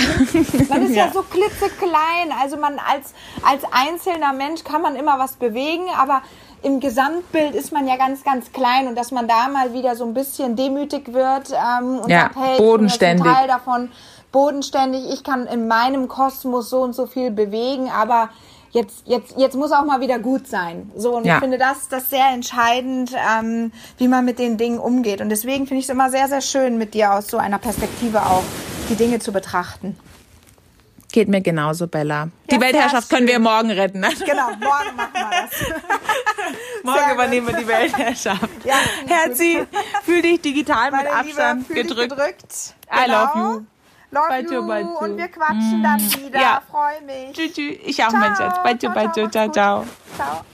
Man 0.68 0.82
ist 0.86 0.90
ja, 0.96 1.06
Ja. 1.06 1.12
so 1.12 1.22
klitzeklein. 1.22 2.32
Also 2.42 2.56
man 2.56 2.78
als, 2.78 3.14
als 3.46 3.62
einzelner 3.72 4.32
Mensch 4.32 4.64
kann 4.64 4.82
man 4.82 4.96
immer 4.96 5.18
was 5.18 5.34
bewegen, 5.34 5.84
aber 5.98 6.22
im 6.62 6.80
Gesamtbild 6.80 7.54
ist 7.54 7.72
man 7.72 7.86
ja 7.86 7.96
ganz, 7.96 8.24
ganz 8.24 8.52
klein 8.52 8.88
und 8.88 8.96
dass 8.96 9.10
man 9.10 9.28
da 9.28 9.48
mal 9.48 9.74
wieder 9.74 9.96
so 9.96 10.04
ein 10.04 10.14
bisschen 10.14 10.56
demütig 10.56 11.12
wird 11.12 11.50
ähm, 11.52 11.98
und 12.00 12.10
Ja, 12.10 12.22
sagt, 12.22 12.36
hey, 12.36 12.56
bodenständig. 12.58 13.30
Teil 13.30 13.48
davon, 13.48 13.92
bodenständig, 14.32 15.12
ich 15.12 15.24
kann 15.24 15.46
in 15.46 15.68
meinem 15.68 16.08
Kosmos 16.08 16.70
so 16.70 16.80
und 16.80 16.94
so 16.94 17.06
viel 17.06 17.30
bewegen, 17.30 17.90
aber 17.90 18.30
jetzt, 18.74 19.02
jetzt, 19.06 19.34
jetzt 19.38 19.56
muss 19.56 19.72
auch 19.72 19.84
mal 19.84 20.00
wieder 20.00 20.18
gut 20.18 20.46
sein. 20.46 20.90
So, 20.96 21.16
und 21.16 21.24
Ja. 21.24 21.36
ich 21.36 21.40
finde 21.40 21.56
das, 21.58 21.88
das 21.88 22.10
sehr 22.10 22.26
entscheidend, 22.28 23.12
ähm, 23.14 23.72
wie 23.98 24.08
man 24.08 24.24
mit 24.24 24.38
den 24.38 24.58
Dingen 24.58 24.78
umgeht. 24.78 25.20
Und 25.20 25.30
deswegen 25.30 25.66
finde 25.66 25.78
ich 25.80 25.86
es 25.86 25.90
immer 25.90 26.10
sehr, 26.10 26.28
sehr 26.28 26.42
schön, 26.42 26.76
mit 26.76 26.92
dir 26.94 27.12
aus 27.14 27.28
so 27.28 27.38
einer 27.38 27.58
Perspektive 27.58 28.20
auch 28.22 28.42
die 28.90 28.96
Dinge 28.96 29.18
zu 29.20 29.32
betrachten. 29.32 29.96
Geht 31.12 31.28
mir 31.28 31.40
genauso, 31.40 31.86
Bella. 31.86 32.28
Die 32.50 32.56
Ja, 32.56 32.60
Weltherrschaft 32.60 33.08
sehr 33.08 33.18
können 33.18 33.28
wir 33.28 33.38
morgen 33.38 33.70
retten. 33.70 34.00
Ne? 34.00 34.08
Genau, 34.26 34.48
morgen 34.48 34.96
machen 34.96 35.12
wir 35.14 35.30
das. 35.30 35.52
Morgen 36.82 36.98
Sehr 36.98 37.14
übernehmen 37.14 37.46
wir 37.46 37.54
die 37.56 37.66
Weltherrschaft. 37.66 38.48
Ja, 38.64 38.74
Herzi, 39.06 39.64
fühl 40.04 40.20
dich 40.22 40.40
digital 40.42 40.90
mit 40.90 41.04
Meine 41.04 41.12
Abstand 41.12 41.68
Liebe, 41.68 41.82
gedrückt. 41.82 42.10
gedrückt. 42.10 42.74
I 42.92 43.08
love 43.10 43.30
Genau. 43.32 43.52
you. 43.54 43.60
Love 44.14 44.28
Bye, 44.28 44.42
you. 44.42 44.66
bye, 44.66 44.84
bye. 44.84 45.08
Und 45.10 45.16
wir 45.18 45.28
quatschen 45.28 45.82
dann 45.82 46.00
wieder. 46.00 46.40
Ja. 46.40 46.62
Freue 46.70 47.02
mich. 47.02 47.32
Tschüss, 47.32 47.52
tschüss. 47.52 47.76
Ich 47.84 48.04
auch, 48.04 48.12
mein 48.12 48.34
Schatz. 48.36 48.62
Bye, 48.62 48.78
Ciao, 48.78 48.92
bye, 48.92 49.10
ciao, 49.12 49.28
ciao, 49.28 49.28
ciao, 49.28 49.52
ciao. 49.52 49.86
Ciao. 50.16 50.44